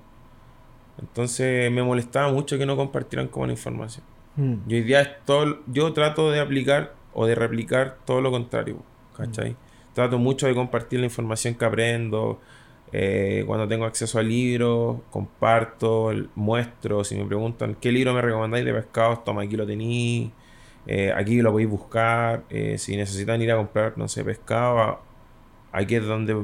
[0.98, 4.04] Entonces me molestaba mucho que no compartieran como la información.
[4.36, 4.54] Mm.
[4.66, 8.82] Y hoy día es todo, yo trato de aplicar o de replicar todo lo contrario,
[9.26, 9.56] ¿cachai?
[9.94, 12.40] Trato mucho de compartir la información que aprendo.
[12.94, 17.04] eh, cuando tengo acceso a libros, comparto, muestro.
[17.04, 20.30] Si me preguntan qué libro me recomendáis de pescados, toma, aquí lo tenéis.
[20.86, 22.44] eh, aquí lo podéis buscar.
[22.50, 25.00] eh, si necesitan ir a comprar, no sé, pescado,
[25.72, 26.34] aquí es donde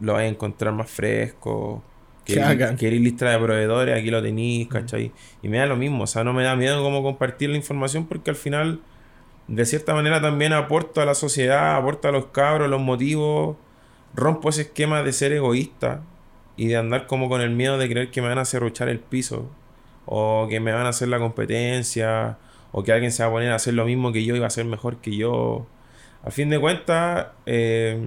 [0.00, 1.82] lo vais a encontrar más fresco.
[2.76, 5.12] Queréis lista de proveedores, aquí lo tenéis, ¿cachai?
[5.42, 8.06] Y me da lo mismo, o sea, no me da miedo como compartir la información
[8.06, 8.80] porque al final
[9.50, 13.56] de cierta manera también aporto a la sociedad, aporto a los cabros, los motivos,
[14.14, 16.02] rompo ese esquema de ser egoísta
[16.56, 18.88] y de andar como con el miedo de creer que me van a hacer ruchar
[18.88, 19.50] el piso
[20.06, 22.38] o que me van a hacer la competencia
[22.70, 24.46] o que alguien se va a poner a hacer lo mismo que yo y va
[24.46, 25.66] a ser mejor que yo.
[26.22, 28.00] A fin de cuentas, eh,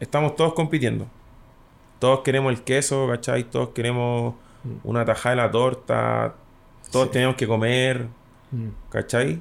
[0.00, 1.06] estamos todos compitiendo.
[2.00, 3.44] Todos queremos el queso, ¿cachai?
[3.44, 4.88] Todos queremos mm.
[4.88, 6.34] una tajada de la torta.
[6.90, 8.08] Todos tenemos que comer,
[8.50, 8.68] mm.
[8.90, 9.40] ¿cachai?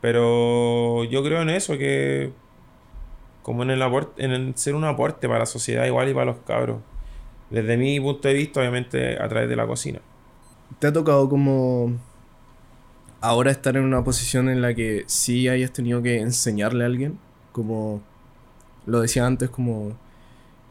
[0.00, 2.32] Pero yo creo en eso, que
[3.42, 3.82] como en el,
[4.18, 6.80] en el ser un aporte para la sociedad igual y para los cabros.
[7.50, 10.00] Desde mi punto de vista, obviamente, a través de la cocina.
[10.78, 11.92] ¿Te ha tocado como
[13.20, 17.18] ahora estar en una posición en la que sí hayas tenido que enseñarle a alguien?
[17.52, 18.02] Como
[18.86, 19.96] lo decía antes, como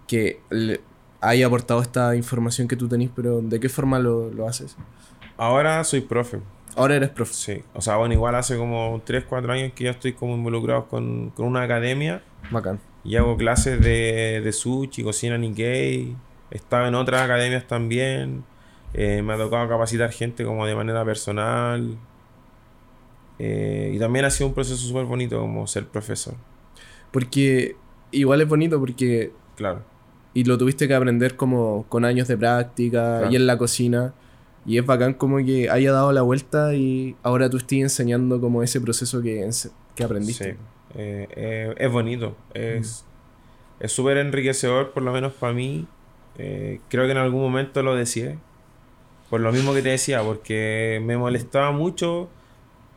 [0.06, 0.82] que le
[1.20, 4.78] haya aportado esta información que tú tenés, pero ¿de qué forma lo, lo haces?
[5.36, 6.42] Ahora soy profe.
[6.78, 7.34] Ahora eres profe.
[7.34, 7.64] Sí.
[7.74, 11.32] O sea, bueno, igual hace como 3, 4 años que ya estoy como involucrado con,
[11.32, 12.22] con una academia.
[12.52, 12.80] Bacán.
[13.04, 16.16] Y hago clases de, de sushi, cocina Nikkei.
[16.52, 18.44] Estaba en otras academias también.
[18.94, 21.98] Eh, me ha tocado capacitar gente como de manera personal.
[23.40, 26.36] Eh, y también ha sido un proceso súper bonito como ser profesor.
[27.12, 27.76] Porque
[28.12, 29.32] igual es bonito porque...
[29.56, 29.84] Claro.
[30.34, 34.14] Y lo tuviste que aprender como con años de práctica y en la cocina.
[34.68, 38.62] Y es bacán como que haya dado la vuelta y ahora tú estés enseñando como
[38.62, 39.50] ese proceso que,
[39.96, 40.54] que aprendiste.
[40.54, 40.60] Sí.
[40.96, 42.36] Eh, eh, es bonito.
[42.54, 43.06] Es
[43.86, 45.88] súper enriquecedor, por lo menos para mí.
[46.38, 48.38] Eh, creo que en algún momento lo decía.
[49.30, 52.30] Por lo mismo que te decía, porque me molestaba mucho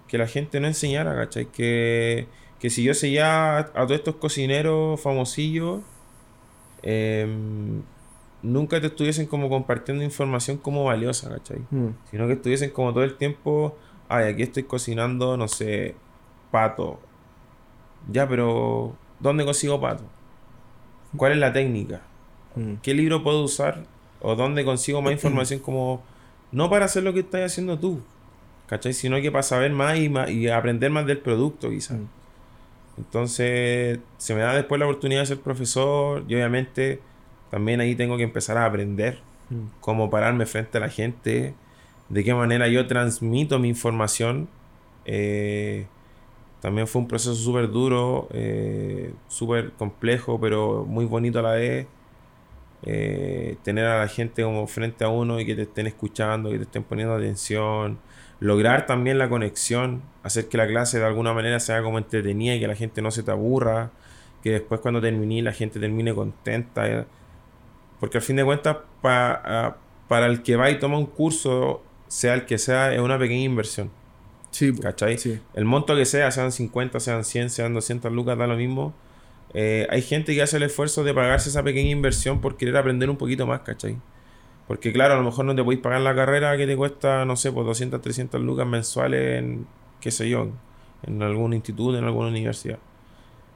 [0.06, 1.46] que la gente no enseñara, ¿cachai?
[1.46, 2.26] Que,
[2.60, 5.80] que si yo seguía a, todos estos cocineros famosillos,
[6.82, 7.26] eh,
[8.42, 11.58] nunca te estuviesen como compartiendo información como valiosa, ¿cachai?
[11.70, 11.90] Hmm.
[12.10, 13.76] Sino que estuviesen como todo el tiempo,
[14.08, 15.94] ay, aquí estoy cocinando, no sé,
[16.50, 17.00] pato.
[18.10, 20.04] Ya, pero ¿dónde consigo pato?
[21.16, 22.02] ¿Cuál es la técnica?
[22.54, 22.74] Hmm.
[22.82, 23.84] ¿Qué libro puedo usar?
[24.20, 26.02] ¿O dónde consigo más información como...
[26.52, 28.00] No para hacer lo que estás haciendo tú,
[28.66, 28.92] ¿cachai?
[28.92, 31.98] Sino que para saber más y, y aprender más del producto, quizás.
[31.98, 32.06] Hmm.
[32.98, 37.00] Entonces, se me da después la oportunidad de ser profesor y obviamente
[37.50, 39.18] también ahí tengo que empezar a aprender
[39.50, 39.80] mm.
[39.80, 41.54] cómo pararme frente a la gente,
[42.08, 44.48] de qué manera yo transmito mi información.
[45.04, 45.86] Eh,
[46.60, 51.86] también fue un proceso súper duro, eh, súper complejo, pero muy bonito a la vez.
[52.82, 56.56] Eh, tener a la gente como frente a uno y que te estén escuchando, que
[56.58, 57.98] te estén poniendo atención.
[58.40, 62.60] Lograr también la conexión, hacer que la clase de alguna manera sea como entretenida y
[62.60, 63.90] que la gente no se te aburra,
[64.42, 67.06] que después cuando termine la gente termine contenta.
[68.00, 72.46] Porque al fin de cuentas, para el que va y toma un curso, sea el
[72.46, 73.90] que sea, es una pequeña inversión.
[74.50, 75.16] Sí, ¿cachai?
[75.54, 78.94] El monto que sea, sean 50, sean 100, sean 200 lucas, da lo mismo.
[79.54, 83.10] Eh, hay gente que hace el esfuerzo de pagarse esa pequeña inversión por querer aprender
[83.10, 83.96] un poquito más, ¿cachai?
[84.66, 87.36] Porque claro, a lo mejor no te podéis pagar la carrera que te cuesta, no
[87.36, 89.66] sé, pues 200, 300 lucas mensuales en,
[90.00, 90.48] qué sé yo,
[91.04, 92.78] en algún instituto, en alguna universidad.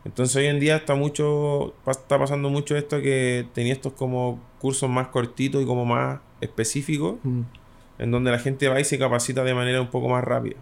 [0.04, 4.88] Entonces hoy en día está mucho, está pasando mucho esto que tenía estos como cursos
[4.90, 7.40] más cortitos y como más específicos, mm.
[7.98, 10.56] en donde la gente va y se capacita de manera un poco más rápida.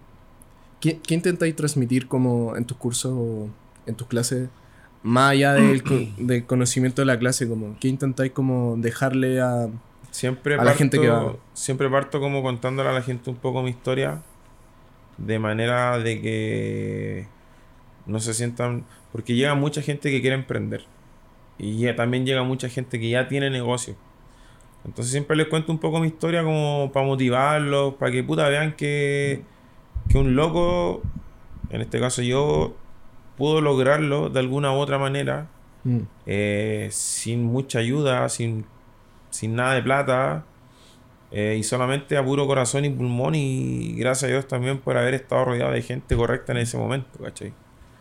[0.81, 3.49] ¿Qué, intentáis transmitir como en tus cursos o
[3.87, 4.49] en tus clases?
[5.03, 5.83] Más allá del,
[6.19, 9.69] del, conocimiento de la clase, como, ¿qué intentáis como dejarle a,
[10.11, 11.35] siempre a la gente que va?
[11.53, 14.23] Siempre parto como contándole a la gente un poco mi historia,
[15.19, 17.27] de manera de que
[18.07, 20.85] no se sientan porque llega mucha gente que quiere emprender.
[21.59, 23.94] Y también llega mucha gente que ya tiene negocio.
[24.85, 28.75] Entonces siempre les cuento un poco mi historia como para motivarlos, para que puta vean
[28.75, 29.42] que,
[30.09, 31.03] que un loco,
[31.70, 32.75] en este caso yo,
[33.37, 35.48] pudo lograrlo de alguna u otra manera,
[35.85, 35.98] mm.
[36.27, 38.64] eh, sin mucha ayuda, sin,
[39.31, 40.44] sin nada de plata,
[41.31, 45.14] eh, y solamente a puro corazón y pulmón, y gracias a Dios también por haber
[45.14, 47.53] estado rodeado de gente correcta en ese momento, ¿cachai?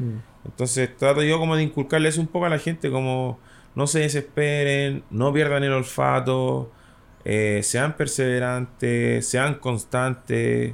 [0.01, 0.21] Mm.
[0.45, 3.39] Entonces trato yo como de inculcarles un poco a la gente como
[3.75, 6.71] no se desesperen, no pierdan el olfato,
[7.25, 10.73] eh, sean perseverantes, sean constantes,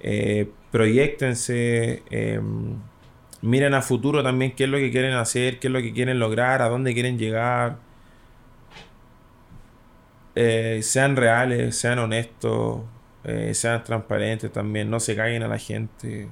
[0.00, 2.76] eh, proyectense, em,
[3.42, 6.18] miren a futuro también qué es lo que quieren hacer, qué es lo que quieren
[6.18, 7.78] lograr, a dónde quieren llegar.
[10.34, 12.82] Eh, sean reales, sean honestos,
[13.52, 16.28] sean transparentes también, no se caigan a la gente.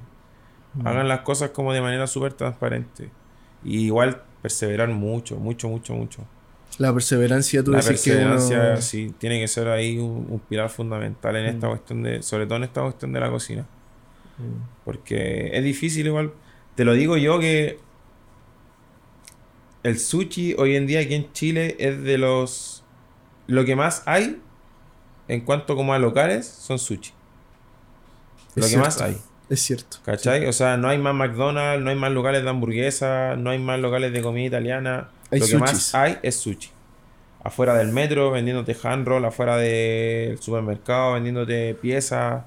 [0.83, 3.09] Hagan las cosas como de manera súper transparente.
[3.63, 6.25] Y igual perseverar mucho, mucho, mucho, mucho.
[6.77, 11.67] La perseverancia, tú La perseverancia, sí, tiene que ser ahí un, pilar fundamental en esta
[11.67, 13.65] cuestión de, sobre todo en esta cuestión de la cocina.
[14.85, 16.31] Porque es difícil igual.
[16.75, 17.79] Te lo digo yo que
[19.83, 22.83] el sushi hoy en día aquí en Chile es de los...
[23.47, 24.41] Lo que más hay
[25.27, 27.11] en cuanto como a locales son sushi.
[28.55, 29.17] Lo que más hay.
[29.49, 29.97] Es cierto.
[30.05, 30.45] ¿Cachai?
[30.45, 33.79] O sea, no hay más McDonald's, no hay más locales de hamburguesa, no hay más
[33.79, 35.09] locales de comida italiana.
[35.31, 35.59] Hay Lo que sushis.
[35.59, 36.69] más hay es sushi.
[37.43, 42.43] Afuera del metro, vendiéndote hand roll, afuera del supermercado, vendiéndote piezas,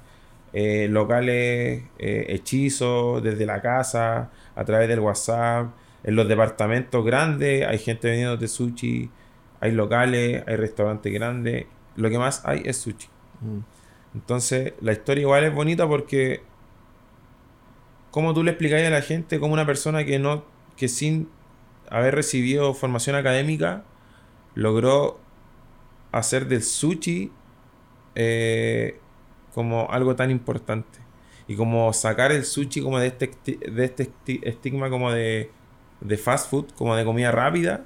[0.53, 5.71] eh, locales, eh, hechizos, desde la casa, a través del WhatsApp.
[6.03, 9.09] En los departamentos grandes hay gente vendiéndote sushi,
[9.59, 11.65] hay locales, hay restaurantes grandes.
[11.97, 13.07] Lo que más hay es sushi.
[13.41, 13.59] Mm.
[14.15, 16.41] Entonces, la historia igual es bonita porque
[18.13, 20.45] cómo tú le explicáis a la gente cómo una persona que no
[20.77, 21.29] que sin
[21.89, 23.83] haber recibido formación académica
[24.55, 25.19] logró
[26.13, 27.31] hacer del sushi
[28.15, 28.99] eh,
[29.53, 30.99] como algo tan importante
[31.47, 33.31] y como sacar el sushi como de este
[33.69, 35.51] de este esti- estigma como de,
[36.01, 37.85] de fast food como de comida rápida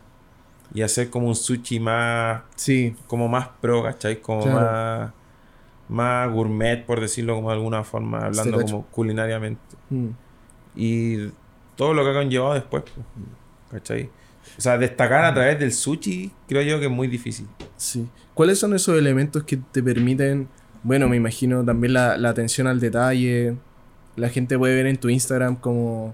[0.73, 4.21] y hacer como un sushi más Sí, como más pro, ¿cachai?
[4.21, 4.59] Como Claro.
[4.59, 5.13] más,
[5.89, 9.61] más gourmet, por decirlo como de alguna forma, hablando como culinariamente.
[9.89, 10.07] mm,
[10.75, 11.29] Y
[11.75, 13.05] todo lo que ha conllevado después, pues,
[13.71, 14.09] ¿cachai?
[14.57, 17.47] O sea, destacar a través del sushi, creo yo que es muy difícil.
[17.75, 18.07] sí.
[18.33, 20.47] ¿Cuáles son esos elementos que te permiten,
[20.83, 23.55] bueno, me imagino también la, la atención al detalle?
[24.15, 26.13] La gente puede ver en tu Instagram como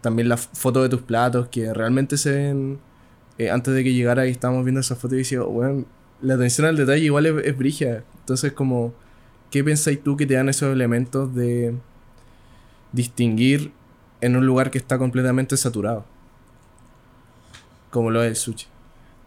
[0.00, 2.78] también la foto de tus platos que realmente se ven.
[3.38, 5.84] eh, antes de que llegara y estábamos viendo esa foto y decía, bueno,
[6.20, 8.02] la atención al detalle igual es, es brígida.
[8.18, 8.92] Entonces, como,
[9.50, 11.74] ¿qué pensáis tú que te dan esos elementos de
[12.92, 13.72] distinguir
[14.20, 16.04] en un lugar que está completamente saturado?
[17.90, 18.66] Como lo es el sushi.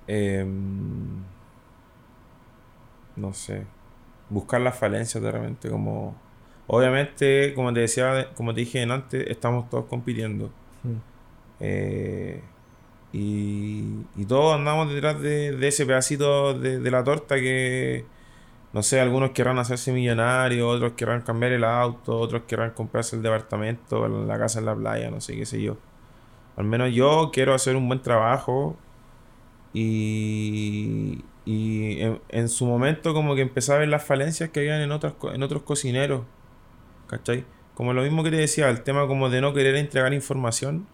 [0.08, 1.24] Em,
[3.16, 3.66] no sé.
[4.30, 6.16] Buscar las falencias de repente, como...
[6.66, 10.48] Obviamente, como te decía, como te dije antes, estamos todos compitiendo.
[10.84, 10.96] Mm.
[11.60, 12.42] Eh,
[13.12, 18.06] y, y todos andamos detrás de, de ese pedacito de, de la torta que,
[18.74, 23.22] no sé, algunos querrán hacerse millonarios, otros querrán cambiar el auto, otros querrán comprarse el
[23.22, 25.78] departamento, la casa en la playa, no sé qué sé yo.
[26.58, 28.78] Al menos yo quiero hacer un buen trabajo
[29.74, 34.82] y, y en, en su momento como que empecé a ver las falencias que habían
[34.82, 36.24] en, otras, en otros cocineros,
[37.08, 37.46] ¿cachai?
[37.76, 40.88] Como lo mismo que te decía, el tema como de no querer entregar información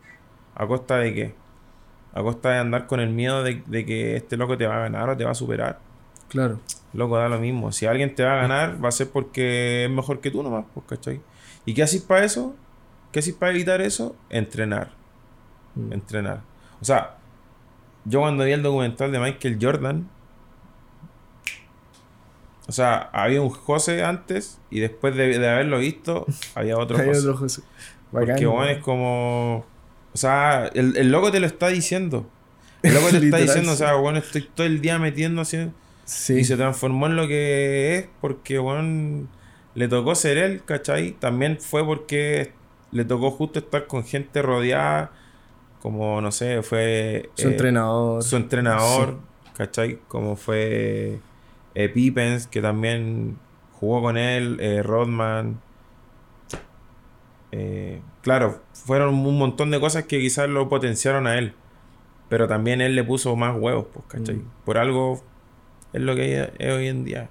[0.55, 1.35] a costa de qué?
[2.13, 4.79] A costa de andar con el miedo de, de que este loco te va a
[4.81, 5.88] ganar o te va a superar.
[6.29, 6.59] Claro.
[6.93, 7.71] Loco, da lo mismo.
[7.71, 10.65] Si alguien te va a ganar, va a ser porque es mejor que tú nomás,
[10.73, 11.21] pues, ¿cachai?
[11.65, 12.55] ¿Y qué haces para eso?
[13.11, 14.15] ¿Qué haces para evitar eso?
[14.29, 14.91] Entrenar.
[15.75, 15.93] Mm.
[15.93, 16.41] Entrenar.
[16.81, 17.17] O sea,
[18.05, 20.09] yo cuando vi el documental de Michael Jordan,
[22.67, 27.07] o sea, había un José antes y después de, de haberlo visto, había otro Hay
[27.07, 27.19] José.
[27.21, 27.61] otro José.
[28.11, 28.69] Bacán, Porque, bueno, ¿no?
[28.71, 29.65] es como.
[30.13, 32.27] O sea, el, el loco te lo está diciendo.
[32.83, 35.71] El loco te está Literal, diciendo, o sea, bueno, estoy todo el día metiendo así.
[36.09, 36.39] Sí.
[36.39, 39.27] Y se transformó en lo que es porque, bueno,
[39.75, 41.11] le tocó ser él, ¿cachai?
[41.11, 42.51] También fue porque
[42.91, 45.11] le tocó justo estar con gente rodeada,
[45.83, 47.29] como, no sé, fue...
[47.35, 48.23] Su eh, entrenador.
[48.23, 49.19] Su entrenador,
[49.55, 49.99] ¿cachai?
[50.07, 51.19] Como fue
[51.75, 53.37] eh, Pippens, que también
[53.73, 55.61] jugó con él, eh, Rodman.
[57.51, 61.53] Eh, claro, fueron un montón de cosas que quizás lo potenciaron a él.
[62.29, 64.37] Pero también él le puso más huevos, pues, ¿cachai?
[64.37, 64.51] Mm.
[64.65, 65.28] Por algo
[65.93, 67.30] es lo que es, hoy en día.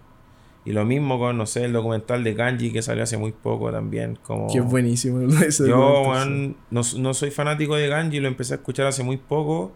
[0.64, 3.72] Y lo mismo con, no sé, el documental de Kanji que salió hace muy poco
[3.72, 4.18] también.
[4.22, 4.48] Como...
[4.52, 5.20] Que es buenísimo.
[5.42, 9.16] ese Yo, weón, no, no soy fanático de Ganji, lo empecé a escuchar hace muy
[9.16, 9.72] poco.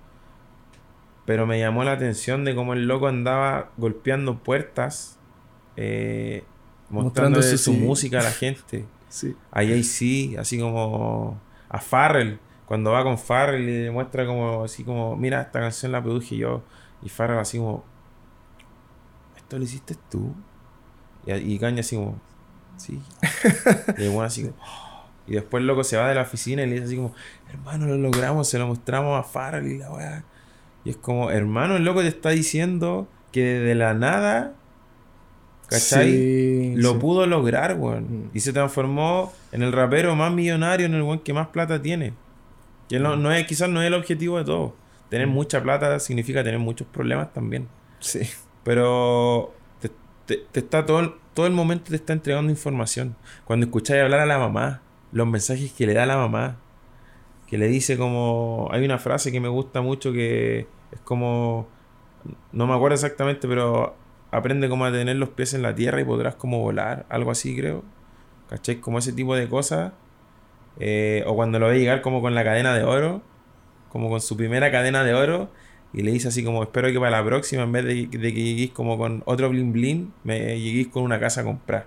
[1.24, 5.18] Pero me llamó la atención de cómo el loco andaba golpeando puertas,
[5.76, 6.42] eh,
[6.90, 7.78] Mostrando mostrándole su- su sí.
[7.78, 8.84] música a la gente.
[9.12, 9.36] Sí.
[9.50, 14.84] A Jay-Z, así como a Farrell, cuando va con Farrell y le muestra como, así
[14.84, 16.62] como, mira, esta canción la produje yo.
[17.02, 17.84] Y Farrell así como,
[19.52, 20.34] ¿esto lo hiciste tú?
[21.26, 22.18] Y, y Kanye así como,
[22.78, 22.98] sí.
[23.98, 25.04] y el así como, "Oh".
[25.26, 27.12] y después el loco se va de la oficina y le dice así como,
[27.50, 30.24] hermano, lo logramos, se lo mostramos a Farrell y la weá.
[30.86, 34.54] Y es como, hermano, el loco te está diciendo que desde la nada,
[35.68, 36.10] ¿cachai?
[36.10, 36.98] Sí, lo sí.
[36.98, 38.04] pudo lograr, weón.
[38.04, 38.30] Mm.
[38.32, 42.14] Y se transformó en el rapero más millonario, en el weón que más plata tiene.
[42.88, 44.74] Que no, no es, quizás no es el objetivo de todo.
[45.10, 45.30] Tener Mm.
[45.32, 47.68] mucha plata significa tener muchos problemas también.
[48.00, 48.20] Sí.
[48.64, 49.90] Pero te,
[50.26, 53.16] te- te está todo, todo el momento te está entregando información.
[53.44, 56.58] Cuando escucháis hablar a la mamá, los mensajes que le da la mamá,
[57.48, 58.68] que le dice como...
[58.72, 60.60] Hay una frase que me gusta mucho que
[60.92, 61.68] es como...
[62.52, 63.96] No me acuerdo exactamente, pero
[64.30, 67.06] aprende como a tener los pies en la tierra y podrás como volar.
[67.10, 67.84] Algo así creo.
[68.50, 68.76] ¿Cachai?
[68.80, 69.92] Como ese tipo de cosas
[70.80, 73.22] Eh, o cuando lo ve llegar como con la cadena de oro,
[73.90, 75.50] como con su primera cadena de oro,
[75.92, 78.42] y le dice así como, espero que para la próxima, en vez de, de que
[78.42, 81.86] lleguéis como con otro blin blin, me lleguéis con una casa a comprar.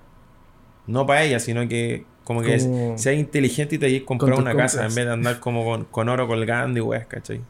[0.87, 4.33] No para ella, sino que como que Como- seas inteligente y te llegues a comprar
[4.39, 7.41] una casa en vez de andar como con, con oro colgando y weas, ¿cachai?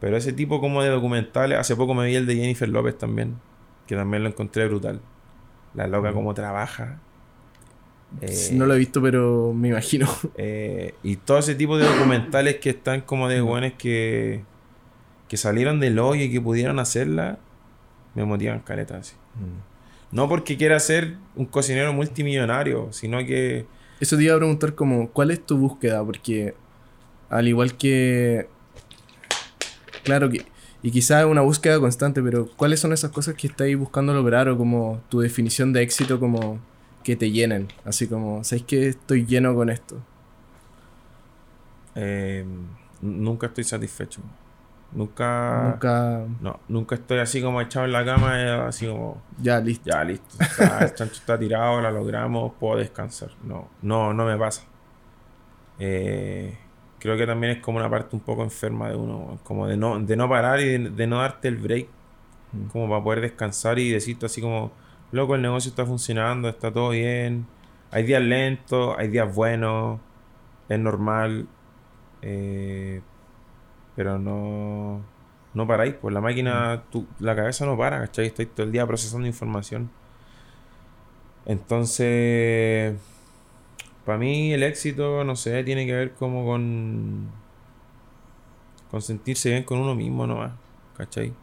[0.00, 3.36] Pero ese tipo como de documentales, hace poco me vi el de Jennifer López también,
[3.86, 5.00] que también lo encontré brutal.
[5.74, 6.98] La loca como trabaja.
[8.22, 10.08] Eh, No lo he visto, pero me imagino.
[10.36, 14.42] eh, y todo ese tipo de documentales que están como de buenos que,
[15.30, 17.38] que salieron del hoyo y que pudieron hacerla,
[18.16, 19.14] me motivan caleta así.
[20.10, 23.64] No porque quiera ser un cocinero multimillonario, sino que
[24.00, 26.04] Eso te iba a preguntar como, ¿cuál es tu búsqueda?
[26.04, 26.54] Porque
[27.28, 28.48] al igual que...
[30.02, 30.44] Claro que...
[30.82, 34.48] Y quizás es una búsqueda constante, pero ¿cuáles son esas cosas que estáis buscando lograr
[34.48, 36.58] o como tu definición de éxito como
[37.04, 37.68] que te llenen?
[37.84, 40.02] Así como, ¿sabéis que estoy lleno con esto?
[41.94, 42.44] eh,
[43.00, 44.20] nunca estoy satisfecho.
[44.92, 46.24] Nunca, Nunca...
[46.40, 49.88] No, nunca estoy así como echado en la cama, eh, así como, Ya, listo.
[49.88, 53.30] ya listo, está- el chancho está tirado, la logramos, puedo descansar.
[53.44, 54.62] No, no, no me pasa.
[55.78, 56.56] Eh,
[56.98, 59.98] creo que también es como una parte un poco enferma de uno, como de no,
[59.98, 61.86] de no parar y de, de no darte el break,
[62.52, 62.66] Mm.
[62.72, 64.72] como para poder descansar y decirte así como,
[65.12, 67.46] loco, el negocio está funcionando, está todo bien,
[67.92, 70.00] hay días lentos, hay días buenos,
[70.68, 71.46] es normal,
[72.22, 73.02] eh,
[74.00, 75.02] pero no,
[75.52, 78.24] no paráis, pues la máquina, tu- la cabeza no para, ¿cachai?
[78.28, 79.90] Estáis todo el día procesando información.
[81.44, 82.96] Entonces,
[84.06, 87.28] para mí el éxito, no sé, tiene que ver como con,
[88.90, 90.52] con sentirse bien con uno mismo nomás,
[90.96, 91.34] ¿cachai?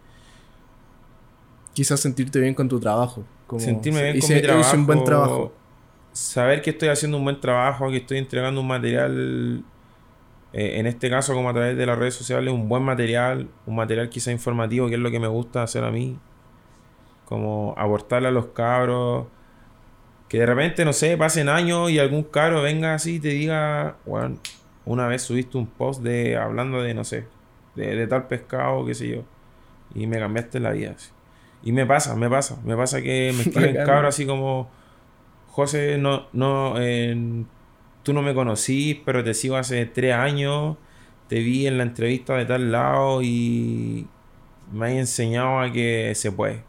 [1.74, 3.24] Quizás sentirte bien con tu trabajo.
[3.46, 4.68] Como, Sentirme bien con mi trabajo.
[4.68, 5.54] hice un buen trabajo.
[6.12, 9.64] Saber que estoy haciendo un buen trabajo, que estoy entregando un material,
[10.58, 13.76] eh, en este caso como a través de las redes sociales, un buen material, un
[13.76, 16.18] material quizá informativo, que es lo que me gusta hacer a mí.
[17.26, 19.28] Como aportarle a los cabros.
[20.28, 23.98] Que de repente, no sé, pasen años y algún cabro venga así y te diga,
[24.04, 24.40] bueno,
[24.84, 27.28] una vez subiste un post de hablando de, no sé,
[27.76, 29.24] de, de tal pescado, qué sé yo.
[29.94, 30.94] Y me cambiaste la vida.
[30.98, 31.12] así.
[31.62, 34.72] Y me pasa, me pasa, me pasa que me escriben cabros así como,
[35.50, 37.46] José, no, no, eh,
[38.08, 40.78] tú no me conocís, pero te sigo hace tres años,
[41.30, 44.08] te vi en la entrevista de tal lado y
[44.72, 46.64] me has enseñado a que se puede.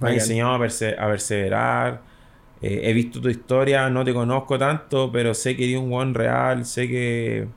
[0.00, 2.02] Me has enseñado a, perse- a perseverar.
[2.62, 6.14] eh, he visto tu historia, no te conozco tanto, pero sé que eres un buen
[6.14, 7.48] real, sé que,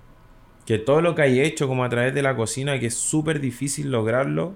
[0.65, 3.39] que todo lo que hay hecho como a través de la cocina, que es súper
[3.41, 4.55] difícil lograrlo,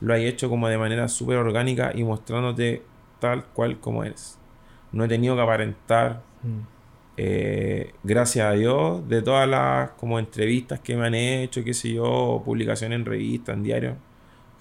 [0.00, 2.82] lo hay hecho como de manera súper orgánica y mostrándote
[3.20, 4.38] tal cual como eres.
[4.92, 6.75] No he tenido que aparentar, Mm.
[7.16, 11.94] Eh, gracias a Dios, de todas las como entrevistas que me han hecho, qué sé
[11.94, 13.96] yo, publicaciones en revistas, en diarios,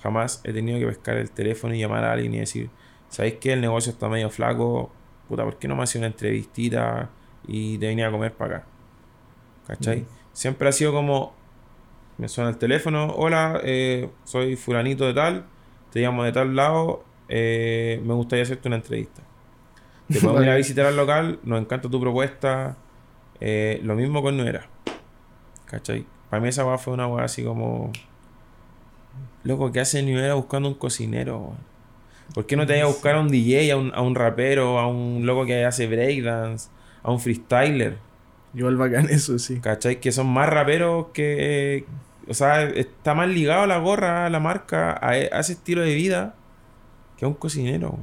[0.02, 2.70] jamás he tenido que pescar el teléfono y llamar a alguien y decir,
[3.10, 4.92] ¿sabéis que el negocio está medio flaco?
[5.28, 7.10] Puta, ¿por qué no me hacía una entrevistita
[7.48, 8.68] y te venía a comer para acá?
[9.68, 10.02] ¿Cachai?
[10.02, 10.06] Mm.
[10.32, 11.34] Siempre ha sido como,
[12.18, 15.46] me suena el teléfono, hola, eh, soy fulanito de tal,
[15.92, 19.25] te llamo de tal lado, eh, me gustaría hacerte una entrevista.
[20.12, 22.78] Te podemos ir a visitar al local, nos encanta tu propuesta.
[23.40, 24.68] eh, lo mismo con Nuera.
[25.66, 26.06] ¿Cachai?
[26.30, 27.92] Para mí esa weá fue una weá así como.
[29.44, 31.54] Loco, ¿qué hace Nuera buscando un cocinero?
[32.34, 34.80] ¿Por qué no te vayas a buscar a un DJ, a un, a un rapero,
[34.80, 36.70] a un loco que hace breakdance,
[37.04, 37.98] a un freestyler?
[38.54, 39.60] Igual bacán eso, sí.
[39.60, 40.00] ¿Cachai?
[40.00, 41.86] Que son más raperos que.
[42.28, 45.82] O sea, está más ligado a la gorra, a la marca, a, a ese estilo
[45.82, 46.36] de vida
[47.18, 47.98] que a un cocinero.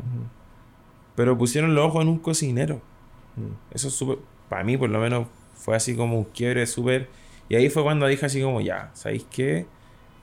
[1.14, 2.81] Pero pusieron los ojos en un cocinero.
[3.37, 3.75] Mm.
[3.75, 4.18] Eso es.
[4.48, 7.09] Para mí, por lo menos, fue así como un quiebre súper.
[7.48, 9.66] Y ahí fue cuando dije así como, ya, ¿sabéis qué?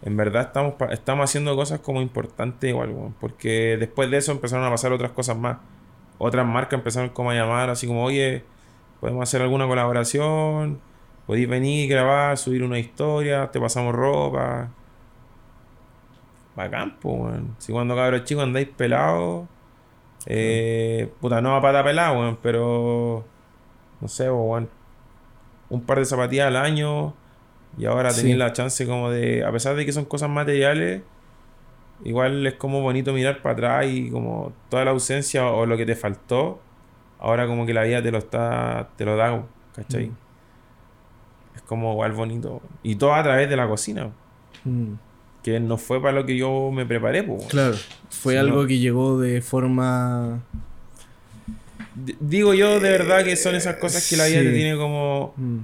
[0.01, 3.15] En verdad estamos, estamos haciendo cosas como importantes igual, weón.
[3.19, 5.57] Porque después de eso empezaron a pasar otras cosas más.
[6.17, 8.43] Otras marcas empezaron como a llamar, así como, oye,
[8.99, 10.79] podemos hacer alguna colaboración.
[11.25, 14.69] Podéis venir, grabar, subir una historia, te pasamos ropa.
[16.55, 17.55] Bacán, po, weón.
[17.59, 19.47] Si cuando cabros chicos andáis pelados,
[20.25, 23.25] eh, puta, no a pata pelada, weón, pero
[24.01, 24.69] no sé, weón.
[25.69, 27.13] Un par de zapatillas al año
[27.77, 28.21] y ahora Sí.
[28.21, 31.03] tenéis la chance como de, a pesar de que son cosas materiales,
[32.03, 35.85] igual es como bonito mirar para atrás y como toda la ausencia o lo que
[35.85, 36.59] te faltó,
[37.19, 39.43] ahora como que la vida te lo está, te lo da,
[39.75, 40.07] ¿cachai?
[40.07, 40.15] Mm.
[41.55, 42.61] Es como igual bonito.
[42.83, 44.09] Y todo a través de la cocina,
[44.65, 44.93] Mm.
[45.43, 47.45] Que no fue para lo que yo me preparé, pues.
[47.47, 47.75] Claro,
[48.09, 48.67] fue algo no.
[48.67, 50.39] que llegó de forma...
[51.95, 55.33] D- Digo yo de verdad que son esas cosas que la vida te tiene como
[55.37, 55.57] Mm.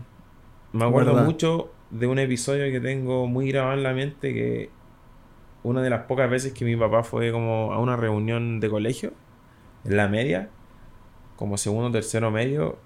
[0.73, 1.25] Me acuerdo ¿Verdad?
[1.25, 4.69] mucho de un episodio que tengo muy grabado en la mente que
[5.63, 9.13] una de las pocas veces que mi papá fue como a una reunión de colegio,
[9.85, 10.49] en la media,
[11.37, 12.77] como segundo tercero medio,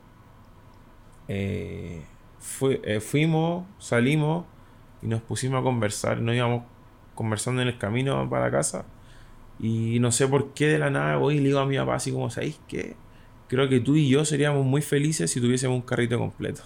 [1.27, 2.03] eh,
[2.39, 4.45] fui- eh, fuimos, salimos
[5.01, 6.19] y nos pusimos a conversar.
[6.21, 6.63] Nos íbamos
[7.19, 8.85] conversando en el camino para casa.
[9.59, 11.95] Y no sé por qué de la nada voy y le digo a mi papá
[11.95, 12.95] así como, ¿sabéis qué?
[13.49, 16.61] Creo que tú y yo seríamos muy felices si tuviésemos un carrito completo.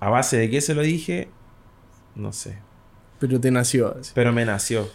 [0.00, 1.30] A base de qué se lo dije,
[2.14, 2.58] no sé.
[3.20, 4.12] Pero te nació así.
[4.14, 4.86] Pero me nació.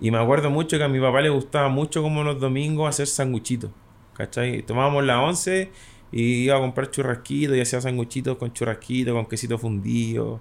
[0.00, 3.06] Y me acuerdo mucho que a mi papá le gustaba mucho como los domingos hacer
[3.06, 3.70] sanguchitos.
[4.14, 4.62] ¿Cachai?
[4.62, 5.70] Tomábamos la once
[6.10, 10.40] y iba a comprar churrasquitos y hacía sanguchitos con churrasquito, con quesito fundido.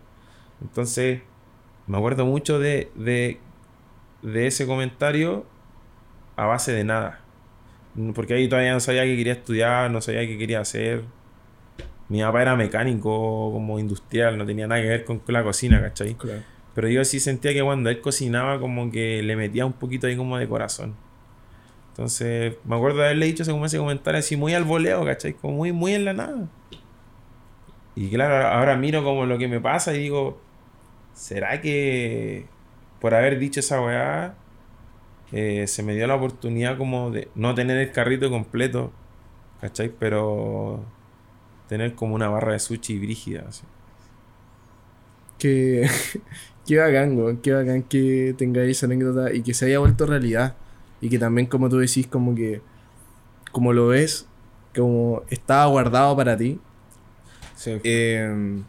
[0.60, 1.22] Entonces,
[1.90, 3.40] me acuerdo mucho de, de,
[4.22, 5.44] de ese comentario
[6.36, 7.20] a base de nada.
[8.14, 11.04] Porque ahí todavía no sabía que quería estudiar, no sabía qué quería hacer.
[12.08, 16.14] Mi papá era mecánico, como industrial, no tenía nada que ver con la cocina, ¿cachai?
[16.14, 16.42] Claro.
[16.76, 20.16] Pero yo sí sentía que cuando él cocinaba, como que le metía un poquito ahí
[20.16, 20.96] como de corazón.
[21.90, 25.34] Entonces, me acuerdo de haberle dicho como ese comentario así muy al voleo, ¿cachai?
[25.34, 26.48] Como muy, muy en la nada.
[27.96, 30.40] Y claro, ahora miro como lo que me pasa y digo,
[31.14, 32.46] ¿será que
[33.00, 34.36] por haber dicho esa weá,
[35.32, 38.92] eh, se me dio la oportunidad como de no tener el carrito completo,
[39.62, 39.90] ¿cachai?
[39.98, 40.84] Pero
[41.68, 43.64] tener como una barra de sushi brígida, así.
[45.38, 45.90] Qué,
[46.66, 47.38] qué bacán, weón.
[47.38, 50.56] Qué bacán que tengáis esa anécdota y que se haya vuelto realidad.
[51.02, 52.62] Y que también, como tú decís, como que,
[53.52, 54.28] como lo ves,
[54.76, 56.60] como estaba guardado para ti.
[57.56, 57.80] Sí.
[57.84, 58.62] Eh,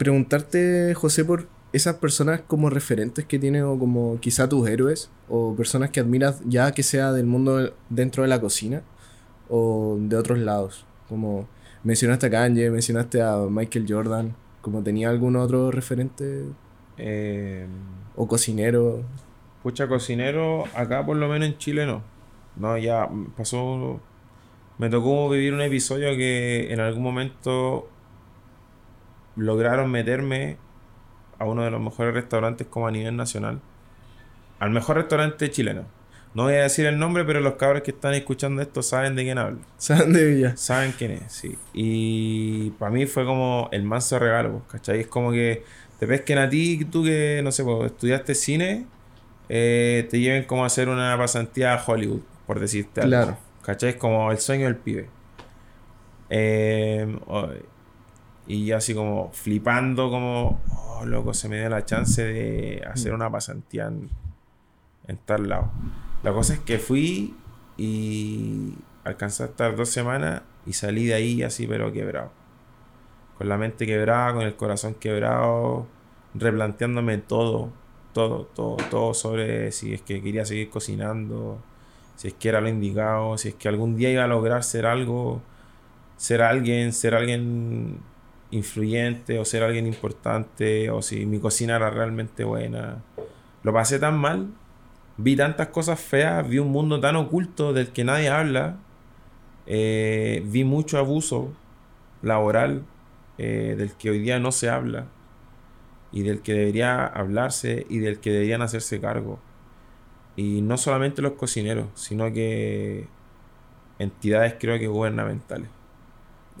[0.00, 5.54] preguntarte, José, por esas personas como referentes que tienes o como quizá tus héroes o
[5.54, 8.82] personas que admiras ya que sea del mundo dentro de la cocina
[9.50, 10.86] o de otros lados.
[11.06, 11.46] Como
[11.84, 16.44] mencionaste a Kanye, mencionaste a Michael Jordan, como tenía algún otro referente
[17.02, 17.66] Eh,
[18.16, 19.02] o cocinero.
[19.62, 22.02] Pucha, cocinero, acá por lo menos en Chile no.
[22.56, 24.00] No, ya pasó.
[24.78, 27.88] Me tocó vivir un episodio que en algún momento
[29.36, 30.56] lograron meterme
[31.38, 33.60] a uno de los mejores restaurantes como a nivel nacional.
[34.58, 35.84] Al mejor restaurante chileno.
[36.32, 39.24] No voy a decir el nombre, pero los cabros que están escuchando esto saben de
[39.24, 39.58] quién hablo.
[39.78, 40.56] ¿Saben de Villa?
[40.56, 41.58] Saben quién es, sí.
[41.72, 45.00] Y para mí fue como el manso regalo, pues, ¿cachai?
[45.00, 45.64] Es como que
[45.98, 48.86] te pesquen a ti, tú que, no sé, pues, estudiaste cine,
[49.48, 53.10] eh, te lleven como a hacer una pasantía a Hollywood, por decirte algo.
[53.10, 53.38] Claro.
[53.62, 53.90] ¿Cachai?
[53.90, 55.08] Es como el sueño del pibe.
[56.28, 57.06] Eh,
[58.50, 63.14] y yo así como flipando, como, oh, loco, se me dio la chance de hacer
[63.14, 64.10] una pasantía en,
[65.06, 65.70] en tal lado.
[66.24, 67.36] La cosa es que fui
[67.76, 68.74] y
[69.04, 72.32] alcancé a estar dos semanas y salí de ahí así, pero quebrado.
[73.38, 75.86] Con la mente quebrada, con el corazón quebrado,
[76.34, 77.70] replanteándome todo,
[78.12, 81.62] todo, todo, todo sobre si es que quería seguir cocinando,
[82.16, 84.86] si es que era lo indicado, si es que algún día iba a lograr ser
[84.86, 85.40] algo,
[86.16, 88.00] ser alguien, ser alguien
[88.50, 93.02] influyente o ser alguien importante, o si mi cocina era realmente buena.
[93.62, 94.48] Lo pasé tan mal,
[95.16, 98.76] vi tantas cosas feas, vi un mundo tan oculto del que nadie habla,
[99.66, 101.52] eh, vi mucho abuso
[102.22, 102.84] laboral
[103.38, 105.06] eh, del que hoy día no se habla
[106.12, 109.38] y del que debería hablarse y del que deberían hacerse cargo.
[110.36, 113.06] Y no solamente los cocineros, sino que
[113.98, 115.68] entidades creo que gubernamentales.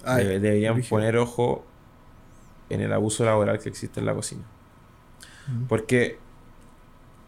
[0.04, 1.64] Ay, deberían poner ojo
[2.70, 4.42] en el abuso laboral que existe en la cocina.
[5.48, 5.64] Mm.
[5.66, 6.18] Porque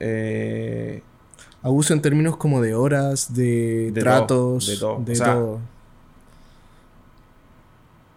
[0.01, 1.03] eh,
[1.63, 4.99] Abuso en términos como de horas, de, De todo, tratos, de todo.
[5.05, 5.61] de O sea, todo.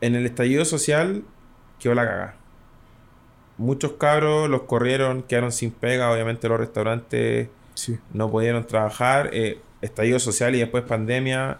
[0.02, 1.24] en el estallido social
[1.80, 2.36] quedó la cagada.
[3.58, 7.98] Muchos cabros los corrieron, quedaron sin pega, obviamente los restaurantes Sí.
[8.14, 11.60] no pudieron trabajar, eh, estallido social y después pandemia,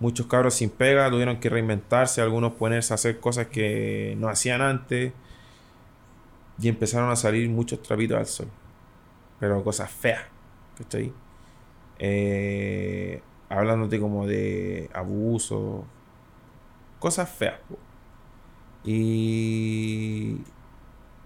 [0.00, 4.60] muchos cabros sin pega tuvieron que reinventarse, algunos ponerse a hacer cosas que no hacían
[4.62, 5.12] antes
[6.58, 8.48] y empezaron a salir muchos trapitos al sol,
[9.40, 10.22] pero cosas feas,
[10.78, 11.12] ¿cachai?
[11.98, 15.84] Eh, hablándote como de abuso,
[16.98, 17.58] cosas feas.
[17.68, 17.78] po.
[18.84, 20.38] Y,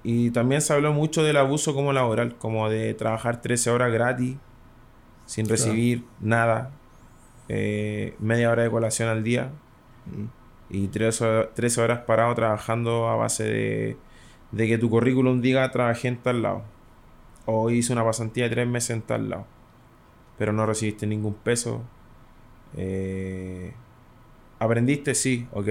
[0.02, 4.36] y también se habló mucho del abuso como laboral, como de trabajar 13 horas gratis,
[5.26, 5.56] sin Claro.
[5.62, 6.70] recibir nada,
[7.53, 9.51] eh, media hora de colación al día
[10.70, 13.96] y 13 horas, 13 horas parado trabajando a base de,
[14.53, 16.62] de que tu currículum diga trabajé en tal lado
[17.46, 19.46] o hice una pasantía de tres meses en tal lado,
[20.38, 21.82] pero no recibiste ningún peso.
[22.76, 23.74] Eh,
[24.61, 25.14] ¿Aprendiste?
[25.14, 25.68] Sí, ok.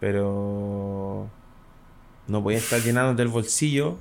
[0.00, 1.30] Pero
[2.26, 3.98] no voy a estar llenándote el bolsillo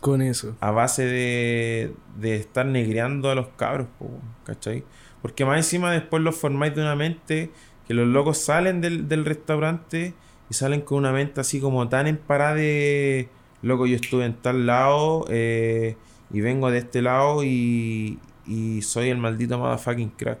[0.00, 0.56] Con eso.
[0.60, 4.10] a base de, de estar negreando a los cabros, po,
[4.44, 4.84] ¿cachai?
[5.22, 7.50] Porque más encima después los formáis de una mente
[7.86, 10.14] que los locos salen del, del restaurante
[10.50, 13.28] y salen con una mente así como tan emparada de,
[13.62, 15.96] loco, yo estuve en tal lado eh,
[16.30, 20.38] y vengo de este lado y, y soy el maldito motherfucking crack.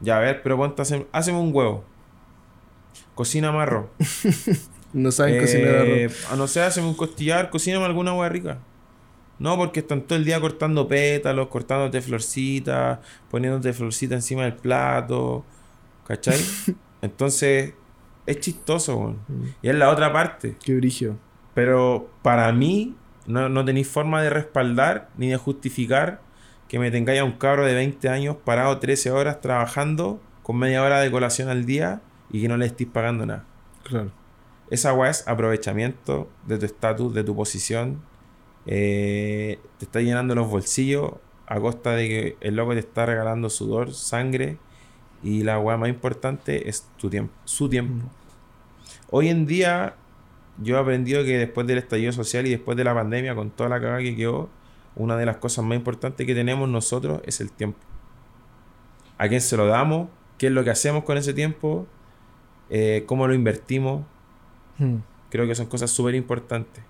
[0.00, 1.84] Ya, a ver, pero ponte, haceme, haceme un huevo.
[3.14, 3.90] Cocina marro.
[4.92, 6.32] No saben cocinar Eh, arroz.
[6.32, 8.58] A no ser, haceme un costillar, cocíname alguna hueá rica.
[9.38, 12.98] No, porque están todo el día cortando pétalos, cortándote florcitas,
[13.30, 15.44] poniéndote florcitas encima del plato.
[16.06, 16.38] ¿Cachai?
[17.02, 17.74] Entonces,
[18.24, 19.18] es chistoso, weón.
[19.28, 19.44] Mm.
[19.62, 20.56] Y es la otra parte.
[20.64, 21.16] Qué brillo.
[21.54, 22.94] Pero para mí,
[23.26, 26.20] no, no tenéis forma de respaldar ni de justificar
[26.68, 30.82] que me tengáis a un cabro de 20 años parado 13 horas trabajando con media
[30.82, 33.44] hora de colación al día y que no le estéis pagando nada.
[33.84, 34.10] Claro.
[34.70, 38.02] Esa weá es aprovechamiento de tu estatus, de tu posición.
[38.66, 41.12] Eh, te está llenando los bolsillos
[41.46, 44.58] a costa de que el loco te está regalando sudor, sangre.
[45.22, 48.04] Y la weá más importante es tu tiempo, su tiempo.
[48.04, 48.10] Mm.
[49.10, 49.94] Hoy en día,
[50.58, 53.68] yo he aprendido que después del estallido social y después de la pandemia, con toda
[53.68, 54.50] la cagada que quedó,
[54.94, 57.78] una de las cosas más importantes que tenemos nosotros es el tiempo.
[59.18, 60.08] ¿A quién se lo damos?
[60.38, 61.86] ¿Qué es lo que hacemos con ese tiempo?
[62.68, 64.04] Eh, ¿Cómo lo invertimos?
[64.78, 64.96] Mm.
[65.30, 66.84] Creo que son cosas súper importantes.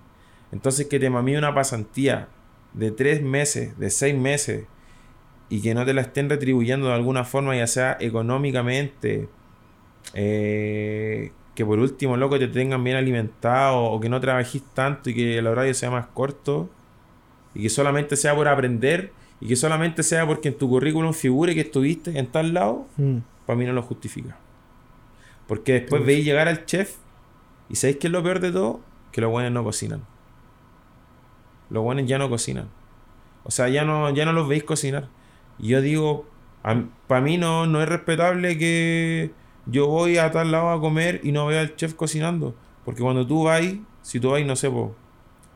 [0.51, 2.27] Entonces, que te mamí una pasantía
[2.73, 4.65] de tres meses, de seis meses,
[5.49, 9.29] y que no te la estén retribuyendo de alguna forma, ya sea económicamente,
[10.13, 15.15] eh, que por último, loco, te tengan bien alimentado, o que no trabajís tanto y
[15.15, 16.69] que el horario sea más corto,
[17.55, 21.53] y que solamente sea por aprender, y que solamente sea porque en tu currículum figure
[21.55, 23.17] que estuviste en tal lado, Mm.
[23.45, 24.37] para mí no lo justifica.
[25.47, 26.95] Porque después veis llegar al chef
[27.69, 28.81] y sabéis que es lo peor de todo,
[29.11, 30.01] que los buenos no cocinan.
[31.69, 32.69] Los buenos ya no cocinan.
[33.43, 35.07] O sea, ya no, ya no los veis cocinar.
[35.59, 36.25] Y yo digo,
[37.07, 39.31] para mí no, no es respetable que
[39.65, 42.55] yo voy a tal lado a comer y no veo al chef cocinando.
[42.85, 43.61] Porque cuando tú vas,
[44.01, 44.95] si tú vas, no sé, po,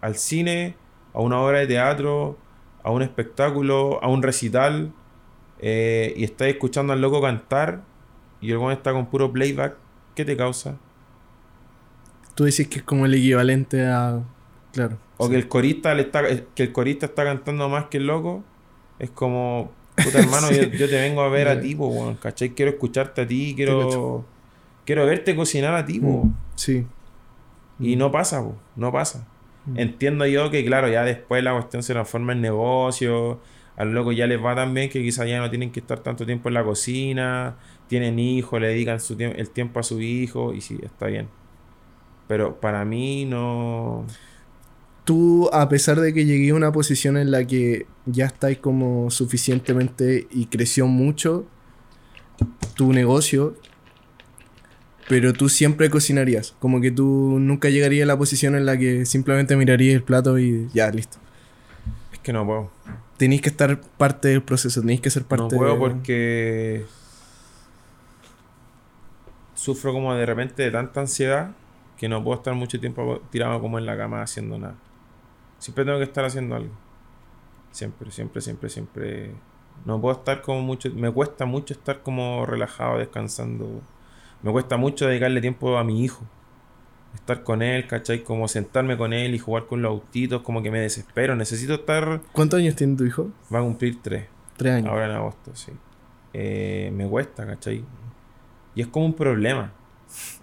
[0.01, 0.75] al cine,
[1.13, 2.37] a una obra de teatro,
[2.83, 4.91] a un espectáculo, a un recital,
[5.59, 7.83] eh, y estás escuchando al loco cantar,
[8.41, 9.75] y el weón está con puro playback,
[10.15, 10.77] ¿qué te causa?
[12.35, 14.23] Tú decís que es como el equivalente a.
[14.73, 14.97] Claro.
[15.21, 15.31] O sí.
[15.31, 16.23] que el corista le está,
[16.55, 18.43] que el corista está cantando más que el loco,
[18.99, 22.49] es como, puta hermano, yo, yo te vengo a ver a ti, weón, ¿cachai?
[22.49, 24.25] Quiero escucharte a ti, quiero,
[24.85, 25.99] quiero verte cocinar a ti.
[25.99, 26.33] Mm.
[26.55, 26.85] Sí.
[27.79, 29.27] Y no pasa, po, no pasa.
[29.65, 29.79] Mm.
[29.79, 33.39] Entiendo yo que, claro, ya después la cuestión se transforma en negocio.
[33.77, 36.25] Al loco ya les va tan bien que quizás ya no tienen que estar tanto
[36.25, 37.57] tiempo en la cocina.
[37.87, 40.53] Tienen hijos, le dedican su el tiempo a su hijo.
[40.53, 41.27] Y sí, está bien.
[42.27, 44.05] Pero para mí no.
[45.05, 49.09] Tú, a pesar de que llegué a una posición en la que ya estáis como
[49.09, 51.45] suficientemente y creció mucho
[52.75, 53.55] tu negocio,
[55.09, 56.55] pero tú siempre cocinarías.
[56.59, 60.37] Como que tú nunca llegarías a la posición en la que simplemente mirarías el plato
[60.39, 61.17] y ya, listo.
[62.13, 62.71] Es que no puedo.
[63.17, 66.85] Tenéis que estar parte del proceso, tenéis que ser parte no puedo de- porque.
[69.55, 71.51] Sufro como de repente de tanta ansiedad
[71.97, 74.75] que no puedo estar mucho tiempo tirado como en la cama haciendo nada.
[75.61, 76.73] Siempre tengo que estar haciendo algo.
[77.69, 79.31] Siempre, siempre, siempre, siempre.
[79.85, 80.89] No puedo estar como mucho.
[80.89, 83.79] Me cuesta mucho estar como relajado, descansando.
[84.41, 86.25] Me cuesta mucho dedicarle tiempo a mi hijo.
[87.13, 88.23] Estar con él, ¿cachai?
[88.23, 91.35] Como sentarme con él y jugar con los autitos, como que me desespero.
[91.35, 92.21] Necesito estar.
[92.31, 93.29] ¿Cuántos años tiene tu hijo?
[93.53, 94.25] Va a cumplir tres.
[94.57, 94.89] Tres años.
[94.89, 95.73] Ahora en agosto, sí.
[96.33, 97.85] Eh, me cuesta, ¿cachai?
[98.73, 99.73] Y es como un problema.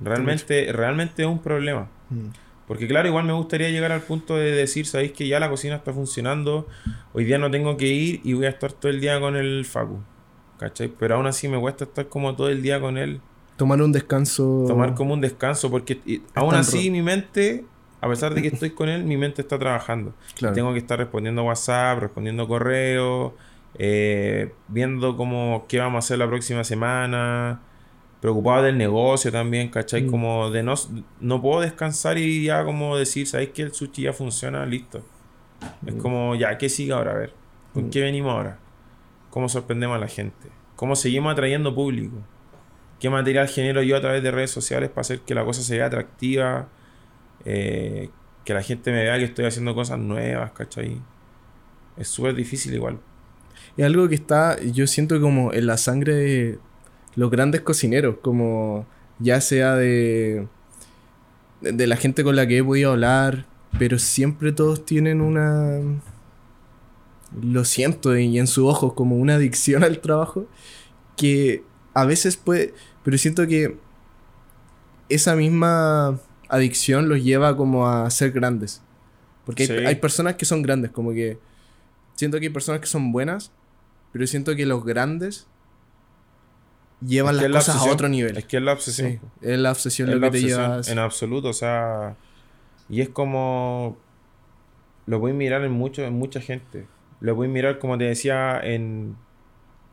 [0.00, 1.88] Realmente, realmente es un problema.
[2.08, 2.28] Mm.
[2.68, 5.74] Porque claro, igual me gustaría llegar al punto de decir, sabéis que ya la cocina
[5.76, 6.68] está funcionando,
[7.14, 9.64] hoy día no tengo que ir y voy a estar todo el día con el
[9.64, 9.98] Facu.
[10.58, 10.88] ¿Cachai?
[10.98, 13.20] Pero aún así me cuesta estar como todo el día con él,
[13.56, 14.64] Tomar un descanso.
[14.68, 17.64] tomar como un descanso, porque y- aún así mi mente,
[18.00, 20.14] a pesar de que estoy con él, mi mente está trabajando.
[20.36, 20.54] Claro.
[20.54, 23.32] Tengo que estar respondiendo WhatsApp, respondiendo correos,
[23.78, 27.60] eh, viendo como qué vamos a hacer la próxima semana,
[28.20, 30.02] preocupado del negocio también, ¿cachai?
[30.02, 30.10] Mm.
[30.10, 30.74] Como de no,
[31.20, 34.64] no puedo descansar y ya como decir, ¿sabéis que el sushi ya funciona?
[34.66, 35.02] Listo.
[35.86, 35.98] Es Mm.
[35.98, 37.12] como, ya, ¿qué sigue ahora?
[37.12, 37.32] A ver,
[37.74, 37.90] ¿con Mm.
[37.90, 38.58] qué venimos ahora?
[39.30, 40.48] ¿Cómo sorprendemos a la gente?
[40.76, 42.16] ¿Cómo seguimos atrayendo público?
[43.00, 45.86] ¿Qué material genero yo a través de redes sociales para hacer que la cosa sea
[45.86, 46.68] atractiva?
[47.44, 48.10] Eh,
[48.44, 51.00] que la gente me vea que estoy haciendo cosas nuevas, ¿cachai?
[51.96, 52.98] Es súper difícil igual.
[53.76, 56.58] Es algo que está, yo siento como en la sangre de
[57.14, 58.86] los grandes cocineros, como
[59.18, 60.46] ya sea de,
[61.60, 63.46] de la gente con la que he podido hablar,
[63.78, 65.80] pero siempre todos tienen una...
[67.42, 70.46] Lo siento, y en sus ojos como una adicción al trabajo,
[71.16, 72.74] que a veces puede...
[73.04, 73.76] Pero siento que
[75.08, 78.82] esa misma adicción los lleva como a ser grandes.
[79.44, 81.38] Porque hay, personas que son grandes, como que...
[82.14, 83.52] Siento que hay personas que son buenas,
[84.12, 85.46] pero siento que los grandes
[87.00, 88.36] llevan Es que las la cosas a otro nivel.
[88.36, 89.10] Es que es la obsesión.
[89.12, 91.52] Sí, es la obsesión Es lo la que te obsesión lleva a- en absoluto, o
[91.52, 92.16] sea,
[92.88, 93.96] y es como
[95.06, 96.86] lo voy a mirar en mucho, en mucha gente.
[97.20, 99.16] Lo voy a mirar como te decía en,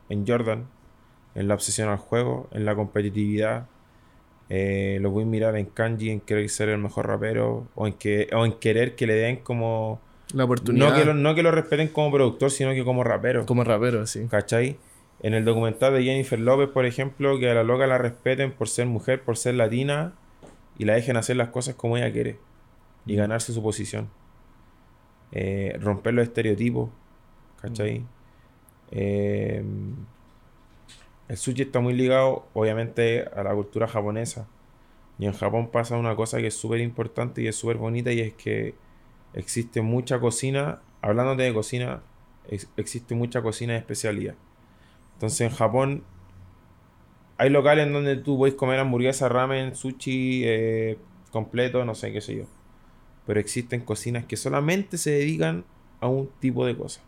[0.08, 0.66] en Jordan,
[1.34, 3.66] en la obsesión al juego, en la competitividad.
[4.48, 7.94] Eh, lo voy a mirar en Kanji, en querer ser el mejor rapero, o en
[7.94, 10.00] que, o en querer que le den como
[10.34, 13.44] la oportunidad no que, lo, no que lo respeten como productor, sino que como rapero.
[13.46, 14.26] como rapero, sí.
[14.30, 14.76] ¿Cachai?
[15.26, 18.68] En el documental de Jennifer López, por ejemplo, que a la loca la respeten por
[18.68, 20.12] ser mujer, por ser latina,
[20.78, 22.38] y la dejen hacer las cosas como ella quiere.
[23.06, 24.08] Y ganarse su posición.
[25.32, 26.90] Eh, romper los estereotipos.
[27.60, 28.04] ¿Cachai?
[28.92, 29.64] Eh,
[31.26, 34.46] el sushi está muy ligado, obviamente, a la cultura japonesa.
[35.18, 38.20] Y en Japón pasa una cosa que es súper importante y es súper bonita, y
[38.20, 38.76] es que
[39.34, 40.82] existe mucha cocina.
[41.02, 42.02] Hablándote de cocina,
[42.48, 44.36] ex- existe mucha cocina de especialidad.
[45.16, 46.02] Entonces en Japón
[47.38, 50.98] hay locales en donde tú puedes comer hamburguesa, ramen, sushi eh,
[51.30, 52.44] completo, no sé qué sé yo.
[53.26, 55.64] Pero existen cocinas que solamente se dedican
[56.00, 57.00] a un tipo de cosa.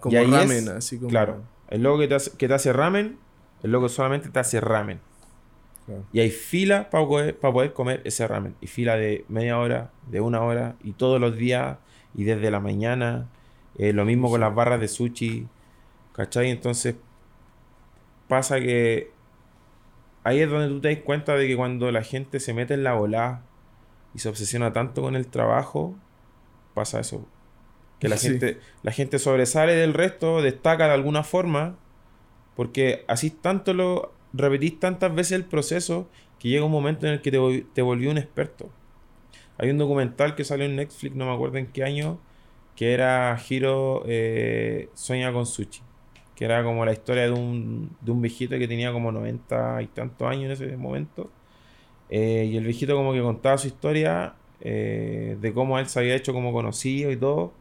[0.00, 1.08] Como Y ramen, es- así como.
[1.10, 3.18] Claro, el loco que te, hace, que te hace ramen,
[3.62, 5.00] el loco solamente te hace ramen.
[5.86, 6.04] Claro.
[6.12, 8.54] Y hay fila para poder, para poder comer ese ramen.
[8.60, 11.78] Y fila de media hora, de una hora, y todos los días,
[12.14, 13.28] y desde la mañana.
[13.78, 15.46] Eh, lo mismo con las barras de sushi.
[16.14, 16.50] ¿Cachai?
[16.50, 16.94] Entonces
[18.32, 19.10] pasa que
[20.24, 22.84] ahí es donde tú te das cuenta de que cuando la gente se mete en
[22.84, 23.42] la volada
[24.14, 25.94] y se obsesiona tanto con el trabajo,
[26.74, 27.26] pasa eso.
[28.00, 28.28] Que la Sí.
[28.28, 31.76] gente, la gente sobresale del resto, destaca de alguna forma,
[32.56, 36.08] porque así tanto lo repetís tantas veces el proceso
[36.38, 38.70] que llega un momento en el que te, vol- te volvió un experto.
[39.58, 42.18] Hay un documental que salió en Netflix, no me acuerdo en qué año,
[42.76, 45.82] que era Hiro eh, Sueña con Sushi.
[46.34, 49.86] Que era como la historia de un, de un viejito que tenía como 90 y
[49.88, 51.30] tantos años en ese momento.
[52.10, 56.14] Eh, y el viejito como que contaba su historia eh, de cómo él se había
[56.14, 57.52] hecho como conocido y todo.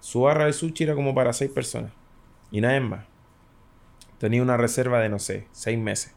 [0.00, 1.92] Su barra de sushi era como para seis personas.
[2.50, 3.04] Y nada más.
[4.18, 6.14] Tenía una reserva de, no sé, seis meses.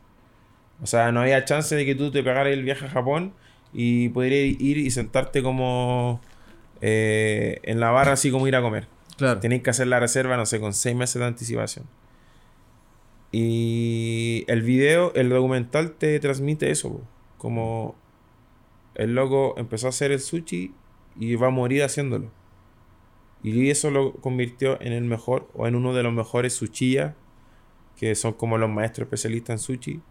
[0.82, 3.34] O sea, no había chance de que tú te pegaras el viaje a Japón
[3.74, 6.22] y pudieras ir y sentarte como
[6.82, 8.88] eh, en la barra así como ir a comer.
[9.18, 9.40] Claro.
[9.40, 11.86] Tenéis que hacer la reserva, no sé, con seis meses de anticipación.
[13.32, 17.02] Y el video, el documental te transmite eso,
[17.38, 17.96] como
[18.96, 20.74] el loco empezó a hacer el sushi
[21.20, 22.32] y va a morir haciéndolo.
[23.42, 27.16] Y eso lo convirtió en el mejor o en uno de los mejores sushiyas,
[27.98, 30.02] que son como los maestros especialistas en sushi,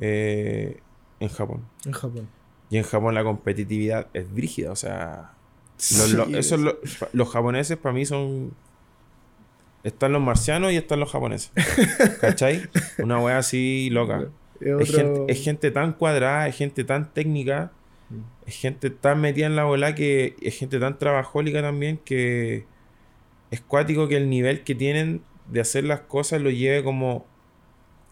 [0.00, 0.80] eh,
[1.20, 1.66] en Japón.
[1.84, 2.28] En Japón.
[2.70, 5.34] Y en Japón la competitividad es brígida, o sea,
[6.14, 8.52] los, los japoneses para mí son.
[9.84, 11.52] Están los marcianos y están los japoneses.
[12.20, 12.68] ¿Cachai?
[12.98, 14.26] Una wea así loca.
[14.60, 17.72] es gente, es gente tan cuadrada, es gente tan técnica,
[18.10, 18.20] Mm.
[18.46, 22.64] es gente tan metida en la bola que es gente tan trabajólica también que
[23.50, 27.26] es cuático que el nivel que tienen de hacer las cosas lo lleve como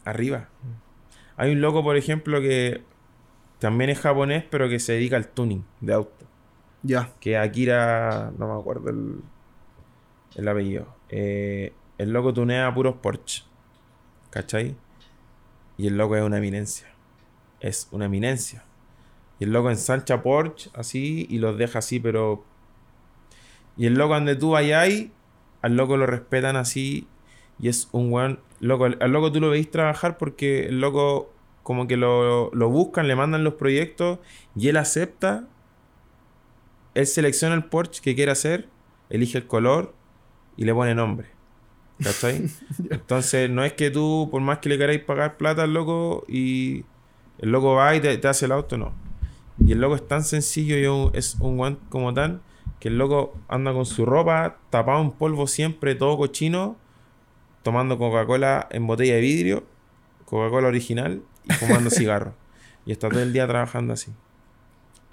[0.04, 0.48] arriba.
[1.36, 2.82] Hay un loco, por ejemplo, que
[3.58, 6.15] también es japonés, pero que se dedica al tuning de auto.
[6.82, 7.12] Ya.
[7.20, 9.20] Que Akira, no me acuerdo el,
[10.36, 10.86] el apellido.
[11.08, 13.44] Eh, el loco tunea puros Porsche.
[14.30, 14.76] ¿Cachai?
[15.78, 16.88] Y el loco es una eminencia.
[17.60, 18.64] Es una eminencia.
[19.38, 22.44] Y el loco ensancha Porsche así y los deja así, pero.
[23.76, 25.06] Y el loco donde tú vayas,
[25.62, 27.06] al loco lo respetan así.
[27.58, 28.40] Y es un weón.
[28.60, 31.30] Loco, al loco tú lo veis trabajar porque el loco
[31.62, 34.18] como que lo, lo buscan, le mandan los proyectos
[34.54, 35.48] y él acepta.
[36.97, 38.68] Él selecciona el Porsche que quiere hacer,
[39.11, 39.94] elige el color
[40.57, 41.28] y le pone nombre.
[42.03, 42.49] ¿Cachai?
[42.90, 46.84] Entonces, no es que tú, por más que le queráis pagar plata al loco y
[47.38, 48.92] el loco va y te, te hace el auto, no.
[49.64, 52.42] Y el loco es tan sencillo y un- es un guan como tan
[52.80, 56.76] que el loco anda con su ropa tapado en polvo siempre, todo cochino,
[57.62, 59.64] tomando Coca-Cola en botella de vidrio,
[60.26, 62.34] Coca-Cola original y fumando cigarro.
[62.84, 64.12] Y está todo el día trabajando así.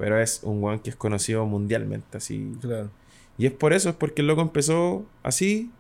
[0.04, 2.52] Pero es un guan que es conocido mundialmente, así.
[2.60, 2.90] Claro.
[3.38, 5.72] Y es por eso, es porque el loco empezó así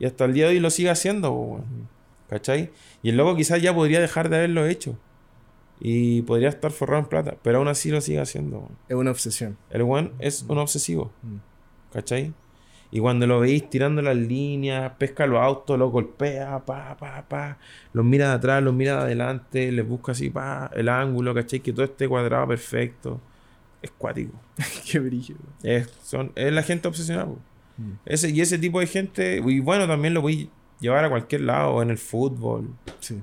[0.00, 1.88] y hasta el día de hoy lo sigue haciendo, weón.
[2.28, 2.70] ¿cachai?
[3.02, 4.98] Y el loco quizás ya podría dejar de haberlo hecho,
[5.80, 8.58] Y podría estar forrado en plata, pero aún así lo sigue haciendo.
[8.58, 8.76] weón.
[8.88, 9.56] Es una obsesión.
[9.70, 11.36] El one es un obsesivo, Mm.
[11.92, 12.34] ¿cachai?
[12.90, 17.58] Y cuando lo veis tirando las líneas, pesca los autos, los golpea, pa, pa, pa,
[17.92, 21.60] los mira de atrás, los mira de adelante, les busca así, pa, el ángulo, ¿cachai?
[21.60, 23.20] Que todo esté cuadrado perfecto.
[23.82, 24.32] Es cuático.
[24.90, 25.36] Qué brillo.
[25.62, 27.28] Es, son, es la gente obsesionada.
[27.76, 27.92] Mm.
[28.06, 31.42] Ese, y ese tipo de gente, y bueno, también lo voy a llevar a cualquier
[31.42, 32.70] lado, en el fútbol,
[33.00, 33.22] Sí.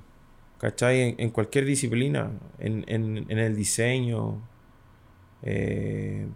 [0.60, 1.02] ¿cachai?
[1.02, 4.42] En, en cualquier disciplina, en, en- en el diseño,
[5.42, 6.28] eh,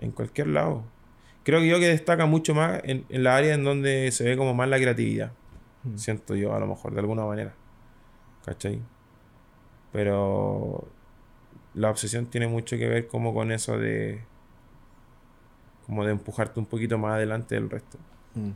[0.00, 0.84] en cualquier lado.
[1.44, 4.36] Creo que yo que destaca mucho más en, en la área en donde se ve
[4.36, 5.32] como más la creatividad,
[5.84, 5.98] Mm.
[5.98, 7.54] siento yo, a lo mejor, de alguna manera,
[8.44, 8.80] ¿cachai?
[9.92, 10.88] Pero
[11.74, 14.22] la obsesión tiene mucho que ver como con eso de
[15.86, 17.98] como de empujarte un poquito más adelante del resto.
[18.34, 18.52] Mm.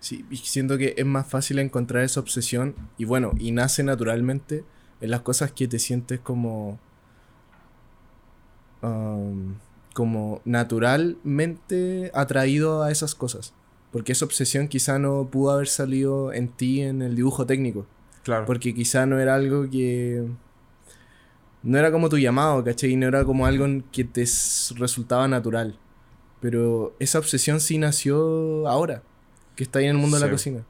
[0.00, 4.64] Sí, siento que es más fácil encontrar esa obsesión y bueno, y nace naturalmente
[5.00, 6.78] en las cosas que te sientes como
[8.80, 9.54] um,
[9.98, 13.52] como naturalmente atraído a esas cosas.
[13.90, 17.84] Porque esa obsesión quizá no pudo haber salido en ti en el dibujo técnico.
[18.22, 18.46] Claro.
[18.46, 20.24] Porque quizá no era algo que...
[21.64, 22.94] No era como tu llamado, ¿cachai?
[22.94, 24.24] No era como algo que te
[24.76, 25.76] resultaba natural.
[26.40, 29.02] Pero esa obsesión sí nació ahora,
[29.56, 30.64] que está ahí en el mundo de la cocina.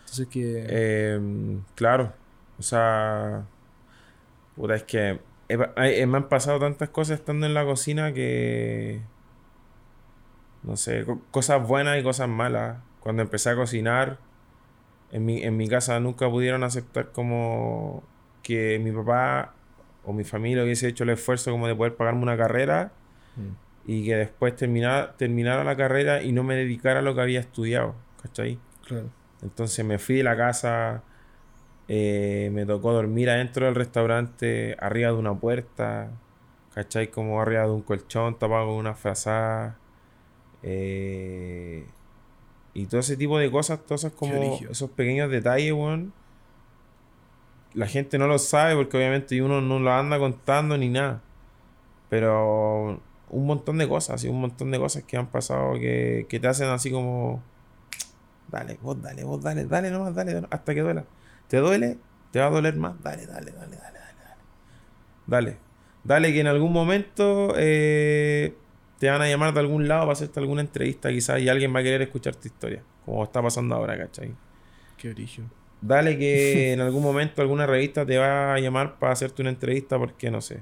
[0.00, 0.66] Entonces que...
[0.68, 2.12] Eh, claro.
[2.58, 3.46] O sea.
[4.56, 5.20] Puta, es que.
[5.48, 9.00] He hay- me han pasado tantas cosas estando en la cocina que.
[10.62, 12.78] No sé, co- cosas buenas y cosas malas.
[13.00, 14.18] Cuando empecé a cocinar,
[15.12, 18.02] en mi, en mi casa nunca pudieron aceptar como
[18.42, 19.54] que mi papá
[20.04, 22.92] o mi familia hubiese hecho el esfuerzo como de poder pagarme una carrera
[23.36, 23.52] Mm,
[23.86, 27.38] y que después terminara, terminara la carrera y no me dedicara a lo que había
[27.40, 27.94] estudiado.
[28.20, 28.58] ¿Cachai?
[28.84, 29.10] claro.
[29.42, 31.04] Entonces me fui de la casa,
[31.88, 36.10] eh, me tocó dormir adentro del restaurante, arriba de una puerta,
[36.74, 37.08] ¿cachai?
[37.10, 39.78] Como arriba de un colchón tapado con una frazada.
[40.62, 41.86] eh,
[42.74, 44.34] y todo ese tipo de cosas, todos esos como
[44.70, 46.12] esos pequeños detalles, weón.
[47.74, 51.20] La gente no lo sabe porque obviamente uno no lo anda contando ni nada.
[52.10, 56.48] Pero un montón de cosas, un montón de cosas que han pasado que, que te
[56.48, 57.42] hacen así como...
[58.50, 61.04] Dale, vos dale, vos dale, dale nomás, dale, hasta que duela.
[61.48, 61.98] ¿Te duele?
[62.30, 63.02] ¿Te va a doler más?
[63.02, 64.36] Dale, dale, dale, dale, dale, dale.
[65.26, 65.56] Dale.
[66.04, 68.54] Dale que en algún momento eh,
[68.98, 71.80] te van a llamar de algún lado para hacerte alguna entrevista quizás y alguien va
[71.80, 72.82] a querer escuchar tu historia.
[73.04, 74.32] Como está pasando ahora, ¿cachai?
[74.96, 75.44] Qué brillo.
[75.80, 79.98] Dale que en algún momento alguna revista te va a llamar para hacerte una entrevista
[79.98, 80.60] porque no sé.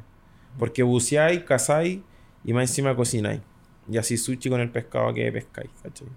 [0.59, 2.01] Porque buceáis, cazáis
[2.45, 3.41] y más encima cocináis.
[3.89, 6.09] Y así sushi con el pescado que pescáis, ¿cachai?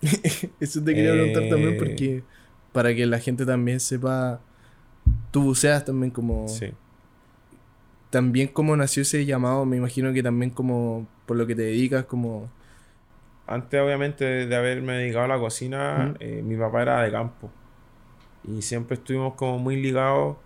[0.60, 1.76] Eso te quería preguntar también Eh.
[1.78, 2.22] porque...
[2.78, 4.38] Para que la gente también sepa...
[5.32, 6.46] Tú buceas también como...
[6.46, 6.70] Sí.
[8.10, 11.08] También como nació ese llamado, me imagino que también como...
[11.26, 12.48] Por lo que te dedicas como...
[13.48, 17.50] Antes, obviamente, de, haberme dedicado a la cocina, eh, mi papá era de campo.
[18.44, 20.36] Y siempre estuvimos como muy ligados.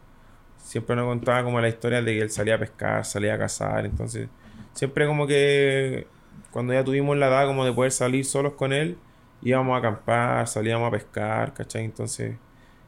[0.57, 3.85] Siempre nos contaba como la historia de que él salía a pescar, salía a cazar.
[3.85, 4.31] Entonces,
[4.73, 6.07] siempre como que
[6.51, 8.97] cuando ya tuvimos la edad como de poder salir solos con él,
[9.43, 11.85] íbamos a acampar, salíamos a pescar, ¿cachai?
[11.85, 12.37] Entonces,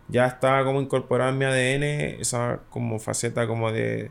[0.09, 1.83] ya estaba como incorporado en mi ADN
[2.21, 4.11] esa como faceta como de,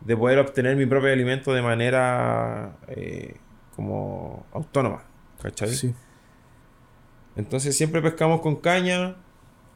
[0.00, 3.36] de poder obtener mi propio alimento de manera eh,
[3.74, 5.04] como autónoma,
[5.42, 5.68] ¿cachai?
[5.68, 5.94] Sí.
[7.36, 9.16] Entonces siempre pescamos con caña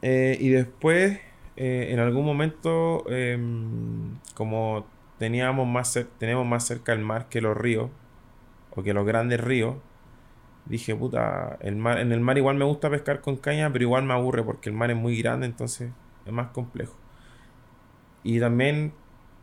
[0.01, 1.19] eh, y después
[1.55, 4.87] eh, en algún momento em, como
[5.19, 7.89] teníamos más tenemos más cerca el mar que los ríos
[8.75, 9.75] o que los grandes ríos
[10.65, 14.03] dije puta el mar en el mar igual me gusta pescar con caña pero igual
[14.03, 15.91] me aburre porque el mar es muy grande entonces
[16.25, 16.95] es más complejo
[18.23, 18.93] y también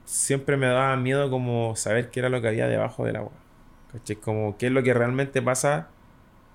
[0.04, 3.32] siempre me daba miedo como saber qué era lo que había debajo del agua
[3.92, 4.16] ¿cachai?
[4.16, 5.88] como qué es lo que realmente pasa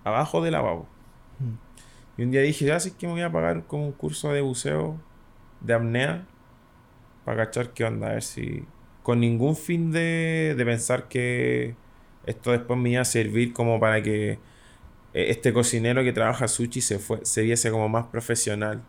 [0.03, 0.88] abajo del agua po.
[1.39, 1.74] Mm.
[2.18, 4.41] Y un día dije, ya sé que me voy a pagar como un curso de
[4.41, 4.99] buceo
[5.61, 6.26] de apnea
[7.26, 8.66] para cachar qué onda, a ver si.
[9.01, 11.76] Con ningún fin de, de pensar que
[12.26, 14.39] esto después me iba a servir como para que
[15.14, 18.84] eh, este cocinero que trabaja sushi se, fue, se viese como más profesional.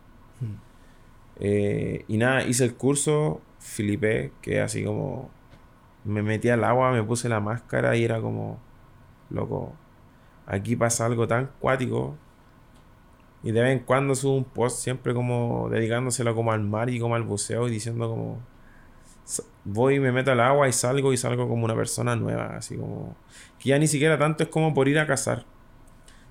[1.39, 5.29] Eh, y nada, hice el curso, flipé, que así como
[6.05, 8.59] me metí al agua, me puse la máscara y era como,
[9.29, 9.73] loco,
[10.45, 12.15] aquí pasa algo tan cuático.
[13.43, 16.99] Y de vez en cuando subo un post siempre como dedicándoselo como al mar y
[16.99, 18.41] como al buceo y diciendo como
[19.63, 22.75] voy y me meto al agua y salgo y salgo como una persona nueva, así
[22.77, 23.15] como
[23.59, 25.45] que ya ni siquiera tanto es como por ir a cazar,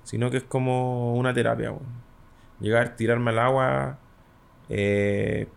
[0.05, 2.05] sino que es como una terapia, weón.
[2.61, 3.99] Llegar, tirarme al agua,
[4.69, 5.47] eh,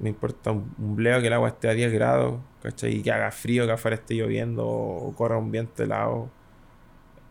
[0.00, 2.96] Me importa un, un bleo que el agua esté a 10 grados, ¿cachai?
[2.96, 6.30] Y que haga frío, que afuera esté lloviendo o corra un viento helado.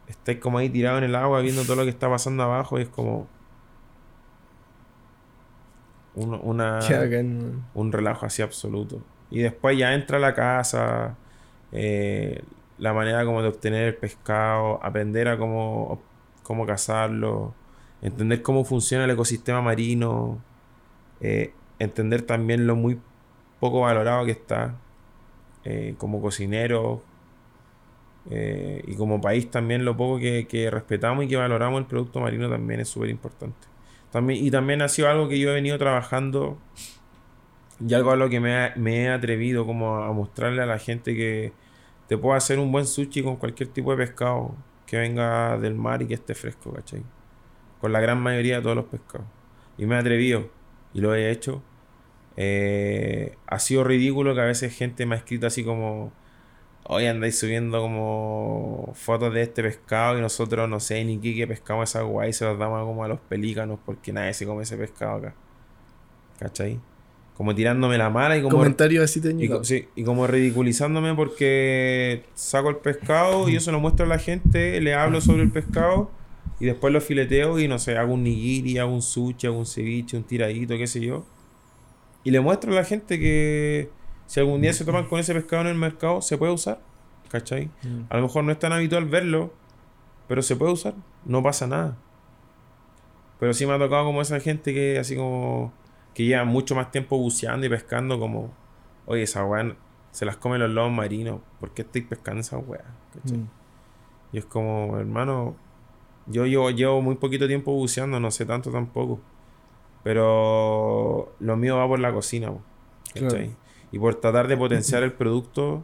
[0.07, 2.83] Estáis como ahí tirado en el agua viendo todo lo que está pasando abajo y
[2.83, 3.27] es como.
[6.15, 6.81] un- una,
[7.73, 9.01] un relajo así absoluto.
[9.29, 11.15] Y después ya entra a la casa,
[11.71, 12.41] eh,
[12.77, 16.01] la manera como de obtener el pescado, aprender a cómo,
[16.45, 17.53] cómo cazarlo,
[18.01, 20.39] entender cómo funciona el ecosistema marino,
[21.19, 22.99] eh, entender también lo muy
[23.59, 24.75] poco valorado que está
[25.63, 27.01] eh, como cocinero
[28.29, 32.19] eh, y como país también lo poco que, que respetamos y que valoramos el producto
[32.19, 33.67] marino también es súper importante.
[34.11, 36.57] También, y también ha sido algo que yo he venido trabajando
[37.85, 41.53] y algo a lo que me, he atrevido como a mostrarle a la gente que
[42.07, 44.55] te puedo hacer un buen sushi con cualquier tipo de pescado
[44.85, 47.03] que venga del mar y que esté fresco, ¿cachai?
[47.81, 49.27] Con la gran mayoría de todos los pescados.
[49.77, 50.49] Y me he atrevido
[50.93, 51.61] y lo he hecho.
[52.37, 56.11] Eh, ha sido ridículo que a veces gente me ha escrito así como,
[56.83, 61.47] hoy andáis subiendo como fotos de este pescado y nosotros no sé ni qué, qué
[61.47, 64.63] pescamos esa guay y se los damos como a los pelícanos porque nadie se come
[64.63, 65.35] ese pescado acá.
[66.39, 66.79] ¿Cachai?
[67.35, 68.57] Como tirándome la mala y como...
[68.57, 69.57] Comentario así Y, técnico.
[69.57, 74.09] co- sí, y como ridiculizándome porque saco el pescado y yo se lo muestro a
[74.09, 76.09] la gente, le hablo sobre el pescado
[76.61, 79.65] y después lo fileteo y no sé, hago un nigiri, hago un sushi, hago un
[79.65, 81.25] ceviche, un tiradito, qué sé yo.
[82.23, 83.89] Y le muestro a la gente que
[84.27, 86.79] si algún día se toman con ese pescado en el mercado, se puede usar.
[87.29, 87.65] ¿Cachai?
[87.83, 88.03] Mm.
[88.09, 89.51] A lo mejor no es tan habitual verlo,
[90.29, 90.93] pero se puede usar,
[91.25, 91.97] no pasa nada.
[93.39, 95.73] Pero sí me ha tocado como esa gente que así como
[96.15, 98.51] que lleva mucho más tiempo buceando y pescando como,
[99.05, 99.75] oye, esa weá
[100.11, 102.85] se las comen los lobos marinos, ¿por qué estáis pescando esa weá?
[103.25, 103.43] Mm.
[104.31, 105.55] Y es como, hermano,
[106.25, 109.19] yo llevo, llevo muy poquito tiempo buceando, no sé tanto tampoco.
[110.03, 112.51] Pero lo mío va por la cocina.
[113.91, 115.83] Y por tratar de potenciar el producto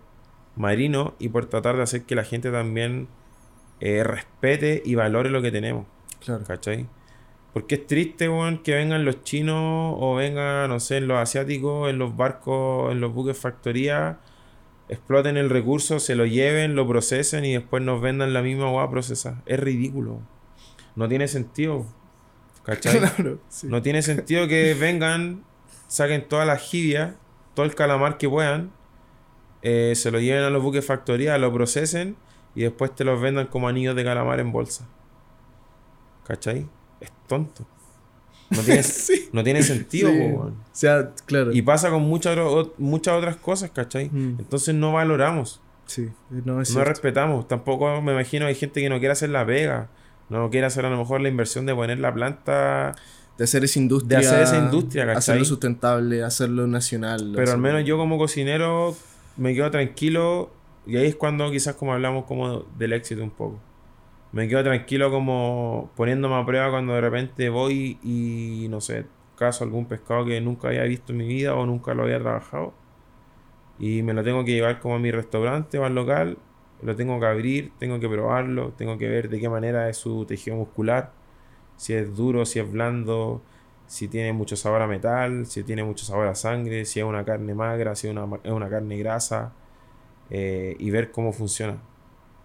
[0.55, 3.07] marino y por tratar de hacer que la gente también
[3.79, 5.86] eh, respete y valore lo que tenemos,
[6.23, 6.43] Claro.
[6.45, 6.88] ¿cachai?
[7.54, 11.97] Porque es triste, weón, que vengan los chinos o vengan, no sé, los asiáticos en
[11.97, 14.20] los barcos, en los buques factoría,
[14.88, 18.89] exploten el recurso, se lo lleven, lo procesen y después nos vendan la misma agua
[18.89, 19.41] procesada.
[19.45, 20.20] Es ridículo.
[20.95, 21.86] No tiene sentido.
[22.64, 22.99] ¿Cachai?
[23.16, 23.68] Claro, sí.
[23.68, 25.43] No tiene sentido que vengan,
[25.88, 27.16] saquen toda la jibia,
[27.54, 28.72] todo el calamar que puedan,
[29.62, 32.16] eh, se lo lleven a los buques factoría, lo procesen
[32.56, 34.88] y después te los vendan como anillos de calamar en bolsa.
[36.26, 36.68] ¿Cachai?
[37.32, 37.65] Tonto.
[38.49, 39.29] No tiene, Sí.
[39.32, 40.17] no tiene sentido, Sí.
[40.19, 40.49] po, weón.
[40.53, 41.53] O sea, claro.
[41.53, 44.09] Y pasa con muchas, otro- muchas otras cosas, ¿cachai?
[44.09, 44.36] Mm.
[44.39, 46.89] Entonces no valoramos, Sí, no es no cierto.
[46.89, 47.47] respetamos.
[47.47, 49.88] Tampoco me imagino hay gente que no quiere hacer la pega,
[50.29, 52.93] no quiere hacer a lo mejor la inversión de poner la planta
[53.38, 54.19] De hacer esa industria.
[54.19, 55.17] De hacer esa industria, ¿cachai?
[55.17, 57.32] Hacerlo sustentable, hacerlo nacional.
[57.36, 58.93] Pero al menos yo como cocinero
[59.38, 60.51] me quedo tranquilo
[60.86, 63.59] y ahí es cuando quizás como hablamos como del éxito un poco.
[64.32, 69.05] Me quedo tranquilo como poniéndome a prueba cuando de repente voy y no sé,
[69.36, 72.73] caso algún pescado que nunca había visto en mi vida o nunca lo había trabajado
[73.79, 76.38] y me lo tengo que llevar como a mi restaurante o al local,
[76.84, 80.25] lo tengo que abrir, tengo que probarlo, tengo que ver de qué manera es su
[80.25, 81.11] tejido muscular,
[81.77, 83.41] si es duro, si es blando,
[83.88, 87.25] si tiene mucho sabor a metal, si tiene mucho sabor a sangre, si es una
[87.25, 89.53] carne magra, si es una, es una carne grasa,
[90.29, 91.77] eh, y ver cómo funciona.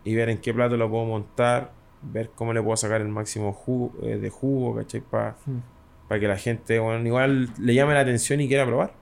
[0.06, 3.52] Y ver en qué plato lo puedo montar, ver cómo le puedo sacar el máximo
[3.52, 5.00] jugo, eh, de jugo, ¿cachai?
[5.02, 6.20] Para Mm.
[6.20, 8.92] que la gente, bueno, igual le llame la atención y quiera probar.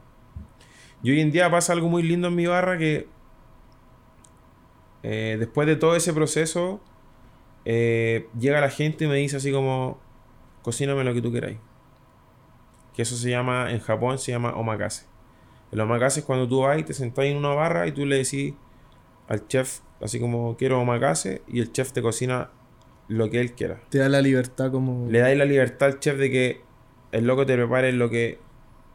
[1.03, 3.07] Y hoy en día pasa algo muy lindo en mi barra que
[5.03, 6.81] eh, después de todo ese proceso,
[7.67, 9.99] eh, llega la gente y me dice así como,
[10.63, 11.59] cocíname lo que tú queráis.
[12.95, 15.05] Que eso se llama, en Japón se llama omakase.
[15.73, 18.17] El omakase es cuando tú vas y te sentás en una barra y tú le
[18.17, 18.55] decís
[19.29, 22.51] al chef, así como quiero omakase, y el chef te cocina
[23.09, 23.81] lo que él quiera.
[23.89, 25.11] Te da la libertad como.
[25.11, 26.61] Le dais la libertad al chef de que
[27.13, 28.39] el loco te prepare lo que,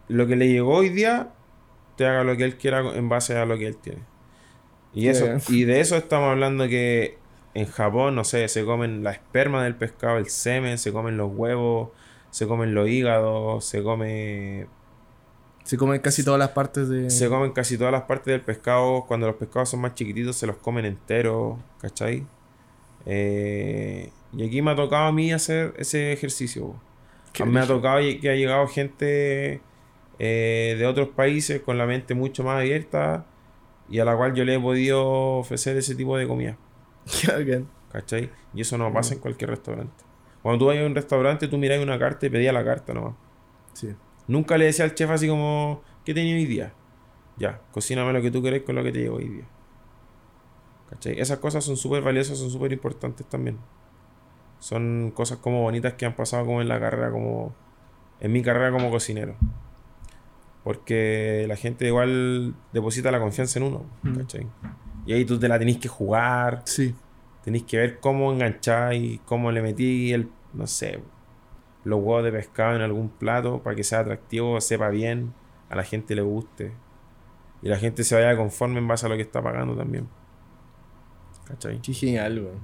[0.07, 1.31] lo que le llegó hoy día,
[1.95, 4.01] te haga lo que él quiera en base a lo que él tiene.
[4.93, 7.17] Y, eso, y de eso estamos hablando que
[7.53, 11.31] en Japón, no sé, se comen la esperma del pescado, el semen, se comen los
[11.31, 11.89] huevos,
[12.31, 14.67] se comen los hígados, se come
[15.63, 17.09] Se comen casi todas las partes de.
[17.09, 19.05] se comen casi todas las partes del pescado.
[19.07, 22.25] Cuando los pescados son más chiquititos, se los comen enteros, ¿cachai?
[23.05, 26.75] Eh, y aquí me ha tocado a mí hacer ese ejercicio.
[27.33, 29.61] Qué me ha tocado que ha llegado gente
[30.17, 33.25] eh, de otros países con la mente mucho más abierta
[33.89, 36.57] y a la cual yo le he podido ofrecer ese tipo de comida.
[37.91, 38.29] ¿cachai?
[38.53, 40.03] Y eso no pasa en cualquier restaurante.
[40.41, 43.15] Cuando tú vayas a un restaurante, tú miras una carta y pedías la carta nomás.
[43.73, 43.95] Sí.
[44.29, 46.71] Nunca le decía al chef así como, ¿Qué tenía hoy día?
[47.37, 49.43] Ya, cocíname lo que tú querés con lo que te llevo hoy día.
[50.89, 51.19] ¿Cachai?
[51.19, 53.57] Esas cosas son súper valiosas, son súper importantes también.
[54.59, 57.53] Son cosas como bonitas que han pasado como en la carrera, como
[58.19, 59.35] en mi carrera como cocinero.
[60.63, 64.15] Porque la gente igual deposita la confianza en uno, Mm.
[64.17, 64.47] ¿cachai?
[65.05, 66.93] Y ahí tú te la tenés que jugar, Sí.
[67.43, 70.99] Tenéis que ver cómo engancháis, cómo le metí el, no sé,
[71.83, 75.33] los huevos de pescado en algún plato para que sea atractivo, sepa bien,
[75.69, 76.73] a la gente le guste.
[77.61, 80.07] Y la gente se vaya conforme en base a lo que está pagando también.
[81.45, 81.81] ¿Cachai?
[81.81, 82.59] Qué genial, weón.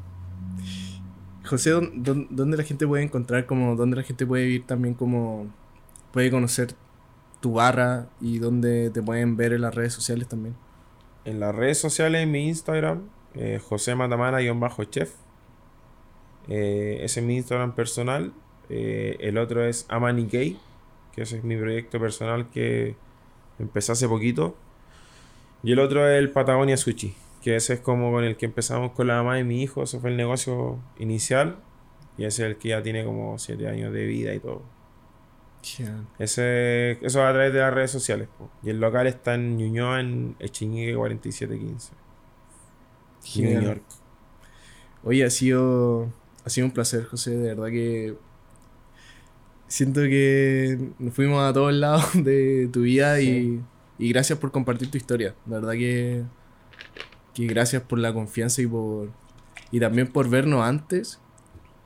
[1.46, 4.94] José, ¿dó- dó- ¿dónde la gente puede encontrar como, dónde la gente puede vivir también
[4.96, 5.48] como,
[6.12, 6.74] puede conocer
[7.42, 10.56] tu barra y dónde te pueden ver en las redes sociales también?
[11.26, 13.04] En las redes sociales, en mi Instagram,
[13.34, 15.14] eh, José Matamana-chef.
[16.48, 18.34] Eh, ese es mi Instagram personal.
[18.70, 20.58] Eh, el otro es Amani Gay,
[21.14, 22.96] que ese es mi proyecto personal que
[23.60, 24.56] empecé hace poquito.
[25.64, 28.92] Y el otro es el Patagonia Sushi, que ese es como con el que empezamos
[28.92, 29.84] con la mamá de mi hijo.
[29.84, 31.58] Ese fue el negocio inicial.
[32.18, 34.62] Y ese es el que ya tiene como 7 años de vida y todo.
[36.20, 38.28] Ese, eso a través de las redes sociales.
[38.38, 38.50] po.
[38.64, 41.92] Y el local está en Ñuñoa, en Echiñique 4715.
[43.42, 43.62] New.
[43.62, 43.84] York.
[45.04, 46.14] Oye, ha sido,
[46.44, 47.32] ha sido un placer, José.
[47.32, 48.16] De verdad que
[49.68, 53.62] siento que nos fuimos a todos lados de tu vida y,
[53.98, 55.36] y gracias por compartir tu historia.
[55.46, 56.24] De verdad que,
[57.34, 59.10] que gracias por la confianza y por
[59.72, 61.20] y también por vernos antes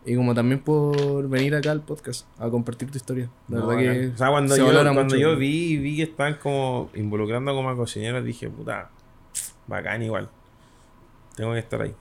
[0.05, 3.29] y como también por venir acá al podcast a compartir tu historia.
[3.47, 4.13] No, verdad que bacán.
[4.13, 5.17] o sea, cuando, se yo, cuando mucho.
[5.17, 8.89] yo vi vi que estaban como involucrando como a cocineros, dije, puta,
[9.67, 10.29] bacán igual.
[11.35, 11.95] Tengo que estar ahí.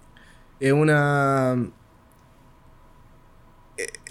[0.60, 1.70] es una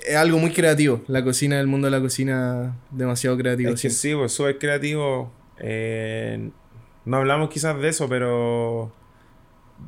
[0.09, 1.01] es- algo muy creativo.
[1.07, 3.71] La cocina, el mundo de la cocina, demasiado creativo.
[3.71, 5.31] Es que sí, pues súper creativo.
[5.59, 6.49] Eh,
[7.05, 8.91] no hablamos quizás de eso, pero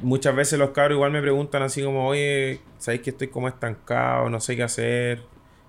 [0.02, 4.30] muchas veces los cabros igual me preguntan así como, oye, ¿sabéis que estoy como estancado?
[4.30, 5.24] No sé qué hacer.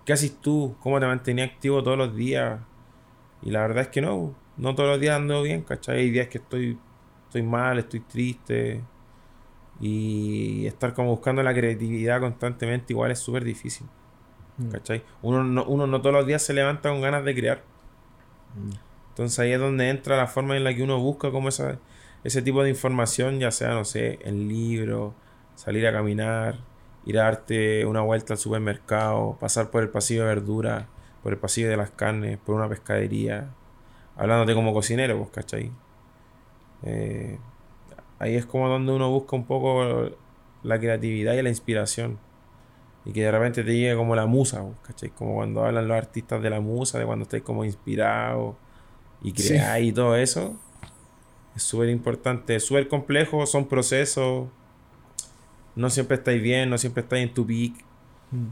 [0.05, 0.77] ¿Qué haces tú?
[0.81, 2.61] ¿Cómo te mantenías activo todos los días?
[3.43, 5.99] Y la verdad es que no, no todos los días ando bien, ¿cachai?
[6.01, 6.79] Hay días que estoy,
[7.27, 8.81] estoy mal, estoy triste.
[9.81, 13.87] Y estar como buscando la creatividad constantemente igual es súper difícil.
[14.71, 15.03] ¿Cachai?
[15.23, 17.63] Uno no, uno no todos los días se levanta con ganas de crear.
[18.55, 18.71] Mm.
[19.11, 21.79] Entonces ahí es donde entra la forma en la que uno busca como esa,
[22.25, 25.15] ese tipo de información, ya sea, no sé, en libro,
[25.55, 26.59] salir a caminar,
[27.07, 30.89] ir a darte una vuelta al supermercado, pasar por el pasillo de verdura,
[31.23, 33.51] por el pasillo de las carnes, por una pescadería,
[34.17, 35.71] hablándote como cocinero, pues, ¿cachai?
[36.83, 37.39] Eh,
[38.19, 40.11] ahí es como donde uno busca un poco
[40.63, 42.19] la creatividad y la inspiración.
[43.05, 45.11] Y que de repente te llegue como la musa, ¿cachai?
[45.11, 48.55] Como cuando hablan los artistas de la musa, de cuando estáis como inspirados
[49.23, 49.49] y Sí.
[49.49, 50.55] creáis y todo eso.
[51.57, 54.49] Es súper importante, es súper complejo, son procesos.
[55.77, 57.73] No siempre estáis bien, no siempre estáis en tu peak.
[58.31, 58.47] Mm.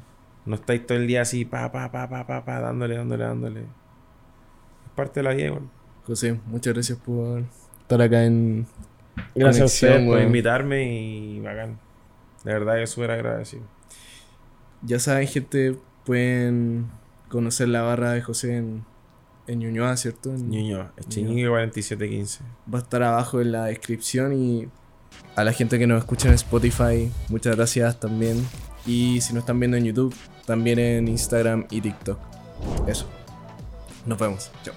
[0.47, 3.61] No estáis todo el día así, pa, pa, pa, pa, pa, pa, dándole, dándole, dándole.
[3.61, 5.69] Es parte de la vida, igual.
[6.07, 7.45] José, muchas gracias por
[7.83, 8.67] estar acá en
[9.35, 11.79] Gracias a Conexión, ustedes por invitarme y bacán.
[12.45, 13.63] De verdad que súper agradecido.
[14.83, 16.87] Ya saben, gente, pueden
[17.29, 18.85] conocer la barra de José en,
[19.47, 20.31] en Ñuñoa, ¿cierto?
[20.35, 22.41] En- Ñuñoa, Echeñique 4715.
[22.73, 24.69] Va a estar abajo en la descripción y
[25.37, 28.45] a la gente que nos escucha en Spotify, muchas gracias también.
[28.87, 30.15] Y si nos están viendo en YouTube,
[30.47, 32.19] también en Instagram y TikTok.
[32.87, 33.07] Eso.
[34.07, 34.51] Nos vemos.
[34.63, 34.75] Chao.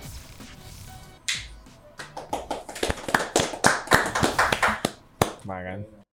[5.45, 6.00] Bacán.